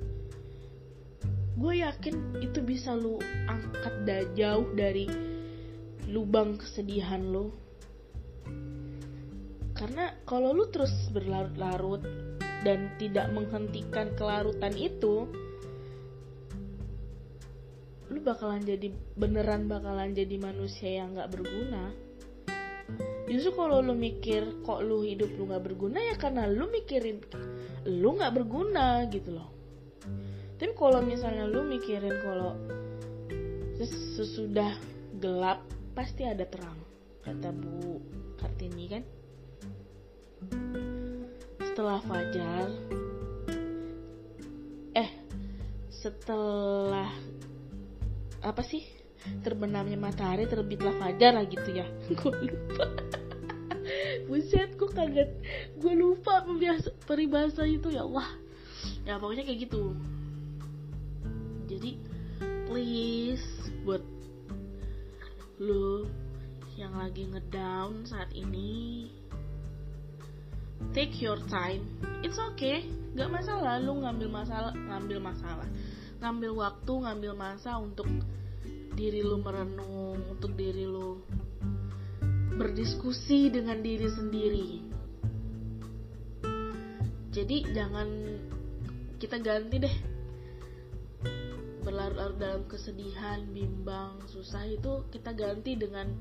gue 1.58 1.82
yakin 1.82 2.38
itu 2.46 2.62
bisa 2.62 2.94
lu 2.94 3.18
angkat 3.50 4.06
dah 4.06 4.22
jauh 4.38 4.70
dari 4.78 5.10
lubang 6.06 6.62
kesedihan 6.62 7.26
lu. 7.26 7.50
Karena 9.74 10.14
kalau 10.30 10.54
lu 10.54 10.70
terus 10.70 10.94
berlarut-larut 11.10 12.06
dan 12.62 12.94
tidak 13.02 13.34
menghentikan 13.34 14.14
kelarutan 14.14 14.74
itu 14.78 15.26
lu 18.08 18.20
bakalan 18.24 18.64
jadi 18.64 18.94
beneran 19.18 19.66
bakalan 19.66 20.14
jadi 20.14 20.38
manusia 20.38 21.02
yang 21.02 21.18
gak 21.18 21.34
berguna. 21.34 21.90
Justru 23.28 23.58
kalau 23.58 23.82
lu 23.82 23.98
mikir 23.98 24.62
kok 24.62 24.86
lu 24.86 25.04
hidup 25.04 25.28
lu 25.36 25.52
nggak 25.52 25.66
berguna 25.68 26.00
ya 26.00 26.16
karena 26.16 26.48
lu 26.48 26.72
mikirin 26.72 27.20
lu 27.84 28.16
nggak 28.16 28.32
berguna 28.32 29.04
gitu 29.12 29.36
loh 29.36 29.58
tapi 30.58 30.74
kalau 30.74 31.06
misalnya 31.06 31.46
lu 31.46 31.62
mikirin 31.62 32.18
kalau 32.26 32.58
sesudah 33.78 34.74
gelap 35.22 35.62
pasti 35.94 36.26
ada 36.26 36.50
terang 36.50 36.78
kata 37.22 37.54
Bu 37.54 38.02
Kartini 38.42 38.86
kan? 38.90 39.04
Setelah 41.62 42.02
fajar 42.02 42.74
eh 44.98 45.10
setelah 45.94 47.14
apa 48.42 48.62
sih? 48.66 48.82
Terbenamnya 49.46 50.00
matahari 50.00 50.50
terbitlah 50.50 50.98
fajar 50.98 51.38
lah 51.38 51.46
gitu 51.46 51.70
ya. 51.70 51.86
Gue 52.18 52.34
lupa. 52.50 52.86
Buset 54.28 54.76
gue 54.76 54.90
kaget. 54.92 55.30
Gue 55.80 55.94
lupa 55.96 56.44
peribahasa 57.06 57.64
itu 57.64 57.94
ya 57.94 58.04
Allah. 58.04 58.28
Ya 59.06 59.16
pokoknya 59.22 59.48
kayak 59.48 59.68
gitu 59.68 59.96
jadi 61.68 61.92
please 62.66 63.44
buat 63.84 64.04
lo 65.60 66.08
yang 66.80 66.96
lagi 66.96 67.28
ngedown 67.28 68.08
saat 68.08 68.32
ini 68.32 69.10
take 70.94 71.18
your 71.22 71.38
time. 71.50 71.84
It's 72.22 72.38
okay. 72.54 72.86
Gak 73.18 73.34
masalah 73.34 73.82
lu 73.82 73.98
ngambil 74.02 74.30
masalah 74.30 74.74
ngambil 74.74 75.20
masalah. 75.22 75.68
Ngambil 76.22 76.52
waktu 76.54 76.94
ngambil 76.94 77.34
masa 77.34 77.78
untuk 77.78 78.06
diri 78.98 79.22
lu 79.22 79.42
merenung 79.42 80.22
untuk 80.26 80.58
diri 80.58 80.86
lu 80.86 81.22
berdiskusi 82.58 83.54
dengan 83.54 83.82
diri 83.82 84.10
sendiri. 84.10 84.70
Jadi 87.30 87.58
jangan 87.70 88.10
kita 89.22 89.38
ganti 89.38 89.78
deh 89.78 89.96
berlarut-larut 91.88 92.36
dalam 92.36 92.64
kesedihan, 92.68 93.48
bimbang, 93.56 94.20
susah 94.28 94.68
itu 94.68 95.08
kita 95.08 95.32
ganti 95.32 95.80
dengan 95.80 96.12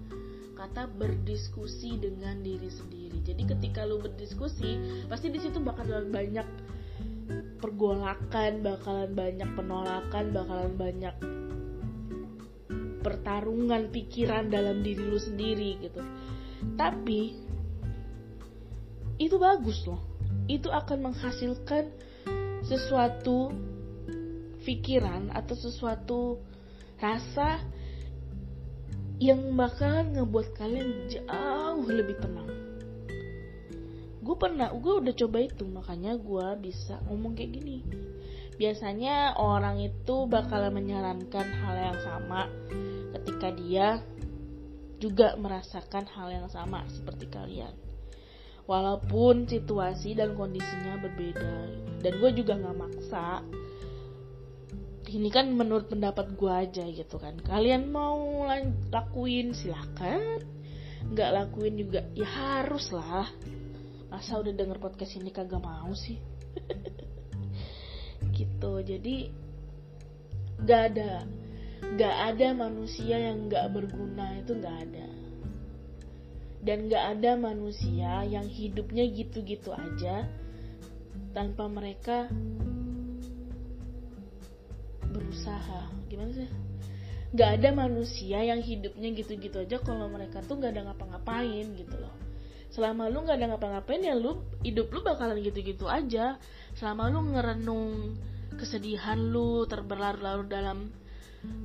kata 0.55 0.87
berdiskusi 0.87 1.99
dengan 1.99 2.39
diri 2.47 2.71
sendiri. 2.71 3.19
Jadi 3.27 3.43
ketika 3.51 3.83
lu 3.83 3.99
berdiskusi, 3.99 5.03
pasti 5.11 5.35
di 5.35 5.43
situ 5.43 5.59
bakalan 5.59 6.15
banyak 6.15 6.47
pergolakan, 7.59 8.63
bakalan 8.63 9.11
banyak 9.11 9.51
penolakan, 9.59 10.25
bakalan 10.31 10.75
banyak 10.79 11.15
pertarungan 13.07 13.95
pikiran 13.95 14.51
dalam 14.51 14.83
diri 14.83 14.99
lu 14.99 15.15
sendiri 15.15 15.79
gitu 15.79 16.03
tapi 16.75 17.39
itu 19.23 19.39
bagus 19.39 19.87
loh 19.87 20.03
itu 20.51 20.67
akan 20.67 21.15
menghasilkan 21.15 21.87
sesuatu 22.67 23.55
pikiran 24.67 25.31
atau 25.31 25.55
sesuatu 25.55 26.43
rasa 26.99 27.63
yang 29.23 29.55
bakalan 29.57 30.13
ngebuat 30.13 30.59
kalian 30.59 31.09
jauh 31.09 31.87
lebih 31.89 32.19
tenang. 32.21 32.51
Gue 34.27 34.37
pernah 34.37 34.75
gue 34.75 34.95
udah 35.07 35.15
coba 35.15 35.39
itu 35.39 35.65
makanya 35.71 36.19
gue 36.19 36.47
bisa 36.59 36.99
ngomong 37.07 37.39
kayak 37.39 37.63
gini. 37.63 37.79
Biasanya 38.59 39.39
orang 39.39 39.79
itu 39.81 40.27
bakalan 40.27 40.75
menyarankan 40.75 41.47
hal 41.63 41.75
yang 41.79 41.99
sama 42.03 42.51
ketika 43.15 43.49
dia 43.55 44.03
juga 44.99 45.37
merasakan 45.39 46.09
hal 46.11 46.29
yang 46.33 46.49
sama 46.51 46.83
seperti 46.91 47.31
kalian. 47.31 47.73
Walaupun 48.67 49.47
situasi 49.47 50.19
dan 50.19 50.35
kondisinya 50.35 50.99
berbeda. 50.99 51.55
Dan 52.03 52.13
gue 52.19 52.31
juga 52.35 52.59
nggak 52.59 52.77
maksa 52.77 53.47
ini 55.07 55.31
kan 55.31 55.55
menurut 55.55 55.87
pendapat 55.87 56.35
gue 56.35 56.51
aja 56.51 56.85
gitu 56.91 57.17
kan. 57.23 57.39
Kalian 57.39 57.95
mau 57.95 58.47
lakuin 58.91 59.55
silahkan 59.55 60.43
nggak 61.07 61.31
lakuin 61.31 61.79
juga 61.79 62.03
ya 62.19 62.27
harus 62.27 62.91
lah. 62.91 63.31
Masa 64.11 64.39
udah 64.43 64.51
denger 64.51 64.79
podcast 64.83 65.19
ini 65.19 65.31
kagak 65.31 65.63
mau 65.63 65.91
sih? 65.95 66.19
Gitu 68.37 68.73
jadi 68.83 69.17
nggak 70.57 70.83
ada 70.93 71.25
nggak 71.95 72.17
ada 72.33 72.47
manusia 72.57 73.17
yang 73.21 73.47
nggak 73.47 73.71
berguna 73.71 74.43
itu 74.43 74.53
nggak 74.59 74.77
ada. 74.89 75.09
Dan 76.67 76.91
nggak 76.91 77.05
ada 77.19 77.31
manusia 77.39 78.27
yang 78.27 78.51
hidupnya 78.51 79.07
gitu-gitu 79.07 79.71
aja 79.71 80.27
tanpa 81.31 81.71
mereka 81.71 82.27
berusaha. 85.37 85.81
Gimana 86.09 86.33
sih? 86.33 86.49
Nggak 87.37 87.51
ada 87.61 87.69
manusia 87.77 88.41
yang 88.41 88.65
hidupnya 88.65 89.13
gitu-gitu 89.13 89.61
aja 89.61 89.77
kalau 89.85 90.09
mereka 90.09 90.41
tuh 90.41 90.57
nggak 90.57 90.73
ada 90.73 90.83
ngapa-ngapain 90.89 91.77
gitu 91.77 91.97
loh. 92.01 92.15
Selama 92.73 93.13
lu 93.13 93.29
nggak 93.29 93.37
ada 93.37 93.47
ngapa-ngapain 93.53 94.01
ya 94.01 94.17
lu 94.17 94.41
hidup 94.65 94.89
lu 94.89 95.05
bakalan 95.05 95.37
gitu-gitu 95.45 95.85
aja. 95.85 96.41
Selama 96.73 97.13
lu 97.13 97.37
ngerenung 97.37 98.17
kesedihan 98.57 99.21
lu 99.21 99.69
terberlarut-larut 99.69 100.49
dalam 100.49 100.89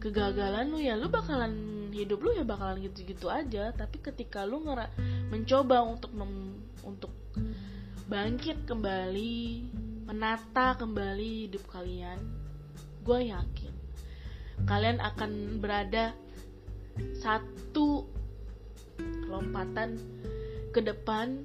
kegagalan 0.03 0.67
lu 0.67 0.83
ya 0.83 0.99
lu 0.99 1.07
bakalan 1.07 1.87
hidup 1.95 2.19
lu 2.19 2.35
ya 2.35 2.43
bakalan 2.43 2.83
gitu-gitu 2.83 3.31
aja. 3.31 3.71
Tapi 3.71 4.03
ketika 4.03 4.43
lu 4.43 4.67
ngera 4.67 4.91
mencoba 5.31 5.79
untuk 5.87 6.11
mem, 6.11 6.59
untuk 6.83 7.15
bangkit 8.11 8.67
kembali 8.67 9.63
menata 10.03 10.75
kembali 10.75 11.47
hidup 11.47 11.63
kalian 11.71 12.40
gue 13.01 13.19
yakin 13.33 13.73
kalian 14.65 15.01
akan 15.01 15.61
berada 15.61 16.13
satu 17.17 18.05
lompatan 19.25 19.97
ke 20.71 20.79
depan 20.83 21.41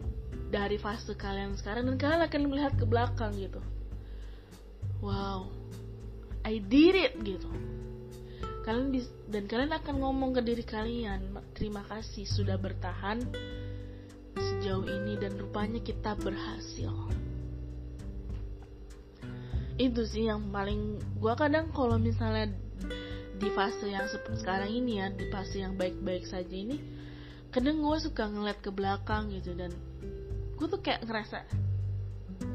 dari 0.52 0.78
fase 0.78 1.16
kalian 1.16 1.56
sekarang 1.58 1.88
dan 1.90 1.96
kalian 1.98 2.22
akan 2.22 2.42
melihat 2.46 2.72
ke 2.78 2.86
belakang 2.86 3.34
gitu. 3.34 3.58
Wow 5.02 5.50
I 6.46 6.62
did 6.62 6.94
it 6.94 7.14
gitu. 7.26 7.50
Kalian 8.62 8.94
bis 8.94 9.10
dan 9.30 9.50
kalian 9.50 9.74
akan 9.74 9.94
ngomong 9.98 10.30
ke 10.38 10.40
diri 10.42 10.62
kalian 10.62 11.34
terima 11.54 11.82
kasih 11.86 12.26
sudah 12.26 12.54
bertahan 12.58 13.22
sejauh 14.36 14.86
ini 14.86 15.18
dan 15.18 15.34
rupanya 15.38 15.82
kita 15.82 16.14
berhasil 16.18 16.92
itu 19.76 20.02
sih 20.08 20.24
yang 20.28 20.48
paling 20.48 20.96
gue 21.20 21.34
kadang 21.36 21.68
kalau 21.72 22.00
misalnya 22.00 22.48
di 23.36 23.52
fase 23.52 23.92
yang 23.92 24.08
sekarang 24.08 24.72
ini 24.72 25.04
ya 25.04 25.12
di 25.12 25.28
fase 25.28 25.60
yang 25.60 25.76
baik-baik 25.76 26.24
saja 26.24 26.56
ini 26.56 26.80
kadang 27.52 27.84
gue 27.84 27.96
suka 28.00 28.24
ngeliat 28.24 28.64
ke 28.64 28.72
belakang 28.72 29.28
gitu 29.36 29.52
dan 29.52 29.72
gue 30.56 30.66
tuh 30.66 30.80
kayak 30.80 31.04
ngerasa 31.04 31.44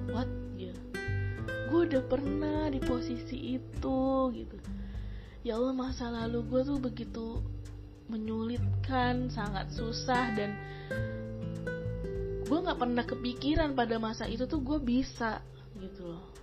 what? 0.09 0.30
Gitu. 0.57 0.82
Gue 1.69 1.89
udah 1.89 2.03
pernah 2.05 2.69
di 2.74 2.82
posisi 2.82 3.57
itu 3.57 4.01
gitu. 4.34 4.57
Ya 5.45 5.57
Allah 5.57 5.74
masa 5.74 6.09
lalu 6.09 6.45
gue 6.49 6.61
tuh 6.65 6.78
begitu 6.82 7.41
menyulitkan 8.09 9.30
sangat 9.30 9.69
susah 9.74 10.34
dan 10.34 10.57
gue 12.45 12.57
nggak 12.57 12.78
pernah 12.82 13.05
kepikiran 13.07 13.72
pada 13.78 13.95
masa 14.01 14.28
itu 14.28 14.43
tuh 14.43 14.59
gue 14.59 14.78
bisa 14.84 15.39
gitu 15.80 16.11
loh 16.11 16.40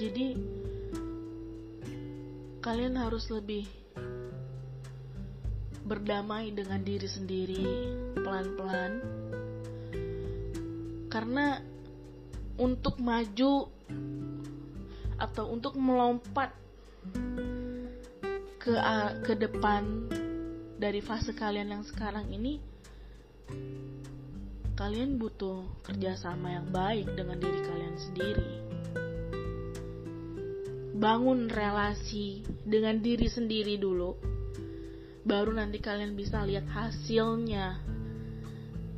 jadi 0.00 0.32
kalian 2.64 2.96
harus 2.96 3.28
lebih 3.28 3.68
berdamai 5.84 6.56
dengan 6.56 6.80
diri 6.80 7.04
sendiri 7.04 7.68
pelan-pelan. 8.16 8.92
Karena 11.12 11.60
untuk 12.56 12.96
maju 12.96 13.68
atau 15.20 15.44
untuk 15.52 15.76
melompat 15.76 16.56
ke 18.56 18.72
ke 19.20 19.36
depan 19.36 20.08
dari 20.80 21.04
fase 21.04 21.36
kalian 21.36 21.76
yang 21.76 21.84
sekarang 21.84 22.24
ini 22.32 22.56
kalian 24.80 25.20
butuh 25.20 25.60
kerjasama 25.84 26.56
yang 26.56 26.72
baik 26.72 27.04
dengan 27.12 27.36
diri 27.36 27.60
kalian 27.68 27.96
sendiri 28.00 28.59
bangun 31.00 31.48
relasi 31.48 32.44
dengan 32.60 33.00
diri 33.00 33.24
sendiri 33.24 33.80
dulu 33.80 34.30
baru 35.24 35.52
nanti 35.56 35.80
kalian 35.80 36.16
bisa 36.16 36.44
lihat 36.44 36.68
hasilnya. 36.68 37.80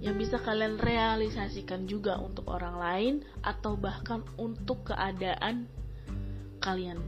Yang 0.03 0.17
bisa 0.27 0.37
kalian 0.43 0.83
realisasikan 0.83 1.87
juga 1.87 2.19
untuk 2.19 2.51
orang 2.51 2.75
lain 2.75 3.15
atau 3.39 3.79
bahkan 3.79 4.27
untuk 4.35 4.91
keadaan 4.91 5.71
kalian. 6.59 6.99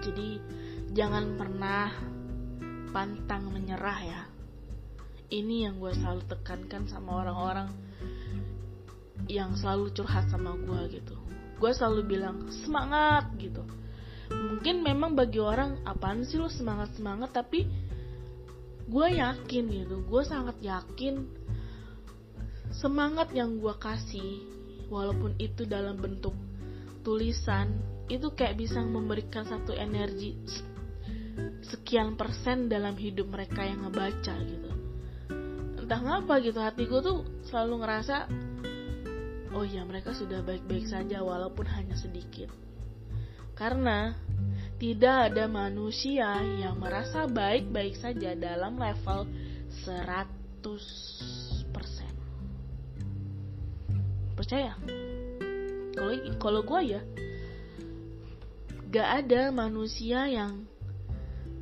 Jadi 0.00 0.40
jangan 0.96 1.36
pernah 1.36 1.92
pantang 2.88 3.52
menyerah 3.52 4.00
ya. 4.00 4.22
Ini 5.28 5.68
yang 5.68 5.76
gue 5.76 5.92
selalu 5.92 6.24
tekankan 6.24 6.88
sama 6.88 7.20
orang-orang 7.20 7.68
yang 9.28 9.52
selalu 9.60 9.92
curhat 9.92 10.28
sama 10.32 10.56
gue 10.56 11.00
gitu 11.00 11.23
gue 11.64 11.72
selalu 11.72 12.04
bilang 12.04 12.44
semangat 12.52 13.32
gitu. 13.40 13.64
Mungkin 14.28 14.84
memang 14.84 15.16
bagi 15.16 15.40
orang 15.40 15.80
apaan 15.88 16.28
sih 16.28 16.36
lo 16.36 16.52
semangat 16.52 16.92
semangat? 16.92 17.32
Tapi 17.32 17.64
gue 18.84 19.06
yakin 19.16 19.64
gitu 19.72 20.04
gue 20.04 20.22
sangat 20.28 20.60
yakin 20.60 21.24
semangat 22.68 23.32
yang 23.32 23.56
gue 23.56 23.72
kasih 23.80 24.44
walaupun 24.92 25.32
itu 25.40 25.64
dalam 25.64 25.96
bentuk 25.96 26.36
tulisan 27.00 27.80
itu 28.12 28.28
kayak 28.36 28.60
bisa 28.60 28.84
memberikan 28.84 29.48
satu 29.48 29.72
energi 29.72 30.36
sekian 31.64 32.20
persen 32.20 32.68
dalam 32.68 32.92
hidup 33.00 33.32
mereka 33.32 33.64
yang 33.64 33.88
ngebaca 33.88 34.36
gitu. 34.44 34.70
Entah 35.80 36.00
ngapa 36.04 36.34
gitu 36.44 36.60
hati 36.60 36.84
gue 36.84 37.00
tuh 37.00 37.24
selalu 37.48 37.80
ngerasa 37.80 38.28
oh 39.54 39.62
ya 39.62 39.86
mereka 39.86 40.10
sudah 40.10 40.42
baik-baik 40.42 40.90
saja 40.90 41.22
walaupun 41.22 41.64
hanya 41.70 41.94
sedikit. 41.94 42.50
Karena 43.54 44.18
tidak 44.82 45.30
ada 45.30 45.46
manusia 45.46 46.42
yang 46.58 46.82
merasa 46.82 47.30
baik-baik 47.30 47.94
saja 47.94 48.34
dalam 48.34 48.74
level 48.74 49.30
100%. 49.86 50.66
Percaya? 54.34 54.74
Kalau 55.94 56.14
kalau 56.42 56.60
gue 56.66 56.98
ya 56.98 57.00
gak 58.90 59.26
ada 59.26 59.50
manusia 59.54 60.26
yang 60.30 60.66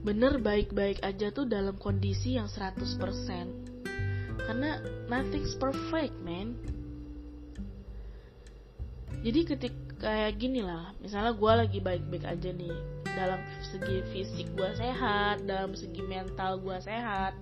bener 0.05 0.37
baik-baik 0.41 1.01
aja 1.01 1.33
tuh 1.33 1.49
dalam 1.49 1.81
kondisi 1.81 2.37
yang 2.37 2.45
100% 2.45 3.01
karena 4.43 4.83
nothing's 5.07 5.57
perfect 5.57 6.13
man 6.21 6.59
jadi 9.23 9.41
ketika 9.47 9.93
kayak 10.03 10.35
gini 10.43 10.67
lah. 10.67 10.91
Misalnya 10.99 11.33
gue 11.39 11.53
lagi 11.55 11.79
baik-baik 11.79 12.27
aja 12.27 12.51
nih. 12.51 12.75
Dalam 13.07 13.39
segi 13.63 14.03
fisik 14.11 14.51
gue 14.59 14.71
sehat 14.75 15.47
dalam 15.47 15.79
segi 15.79 16.03
mental 16.03 16.59
gue 16.59 16.77
sehat. 16.83 17.39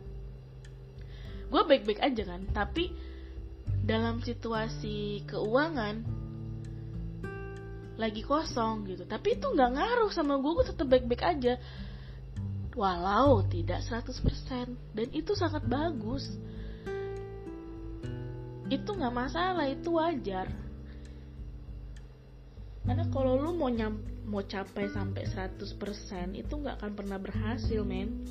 Gue 1.49 1.63
baik-baik 1.65 2.05
aja 2.05 2.23
kan. 2.29 2.45
Tapi 2.53 2.93
dalam 3.81 4.21
situasi 4.21 5.25
keuangan 5.25 6.05
lagi 7.97 8.21
kosong 8.29 8.85
gitu. 8.85 9.09
Tapi 9.09 9.41
itu 9.41 9.47
nggak 9.49 9.73
ngaruh 9.81 10.13
sama 10.13 10.37
gue 10.37 10.53
gue 10.61 10.67
tetap 10.69 10.85
baik-baik 10.85 11.25
aja. 11.25 11.57
Walau 12.77 13.41
tidak 13.49 13.81
100% 13.89 14.21
dan 14.69 15.09
itu 15.17 15.33
sangat 15.33 15.65
bagus. 15.65 16.29
Itu 18.69 18.95
nggak 18.95 19.17
masalah 19.17 19.67
itu 19.67 19.97
wajar 19.97 20.70
karena 22.85 23.05
kalau 23.13 23.37
lu 23.37 23.53
mau 23.53 23.69
nyam 23.69 24.01
mau 24.31 24.41
capai 24.47 24.87
sampai 24.89 25.27
100% 25.27 26.39
itu 26.39 26.53
nggak 26.55 26.81
akan 26.81 26.93
pernah 26.95 27.19
berhasil 27.19 27.83
men. 27.83 28.25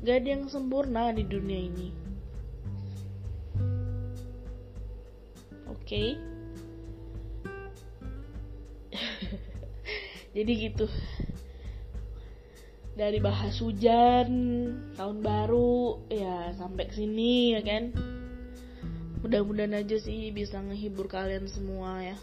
Gak 0.00 0.24
ada 0.24 0.28
yang 0.32 0.44
sempurna 0.48 1.12
di 1.12 1.24
dunia 1.28 1.60
ini. 1.68 1.88
Oke? 5.68 5.84
Okay? 5.84 6.08
jadi 10.36 10.52
gitu. 10.70 10.86
Dari 12.96 13.16
bahas 13.20 13.56
hujan 13.60 14.28
tahun 14.96 15.18
baru 15.24 16.04
ya 16.12 16.52
sampai 16.56 16.88
sini 16.92 17.56
ya 17.56 17.60
kan? 17.64 17.92
Mudah-mudahan 19.20 19.84
aja 19.84 20.00
sih 20.00 20.32
bisa 20.32 20.60
ngehibur 20.64 21.08
kalian 21.08 21.44
semua 21.44 22.00
ya 22.00 22.16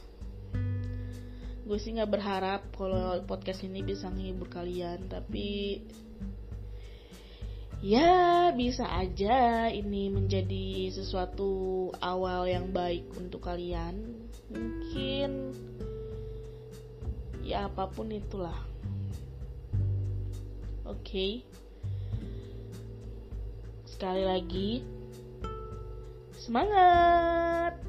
gue 1.67 1.75
sih 1.75 1.91
nggak 1.99 2.11
berharap 2.15 2.61
kalau 2.71 3.19
podcast 3.27 3.67
ini 3.67 3.83
bisa 3.83 4.07
ngehibur 4.07 4.47
kalian 4.47 5.11
tapi 5.11 5.83
ya 7.83 8.49
bisa 8.55 8.87
aja 8.87 9.67
ini 9.67 10.07
menjadi 10.07 10.89
sesuatu 10.95 11.91
awal 11.99 12.47
yang 12.47 12.71
baik 12.71 13.05
untuk 13.19 13.43
kalian. 13.45 14.15
Mungkin 14.47 15.51
ya 17.43 17.67
apa 17.67 17.91
pun 17.91 18.15
itulah. 18.15 18.57
Oke. 20.87 21.03
Okay. 21.03 21.31
sekali 23.97 24.29
lagi 24.29 24.69
semangat 26.37 27.81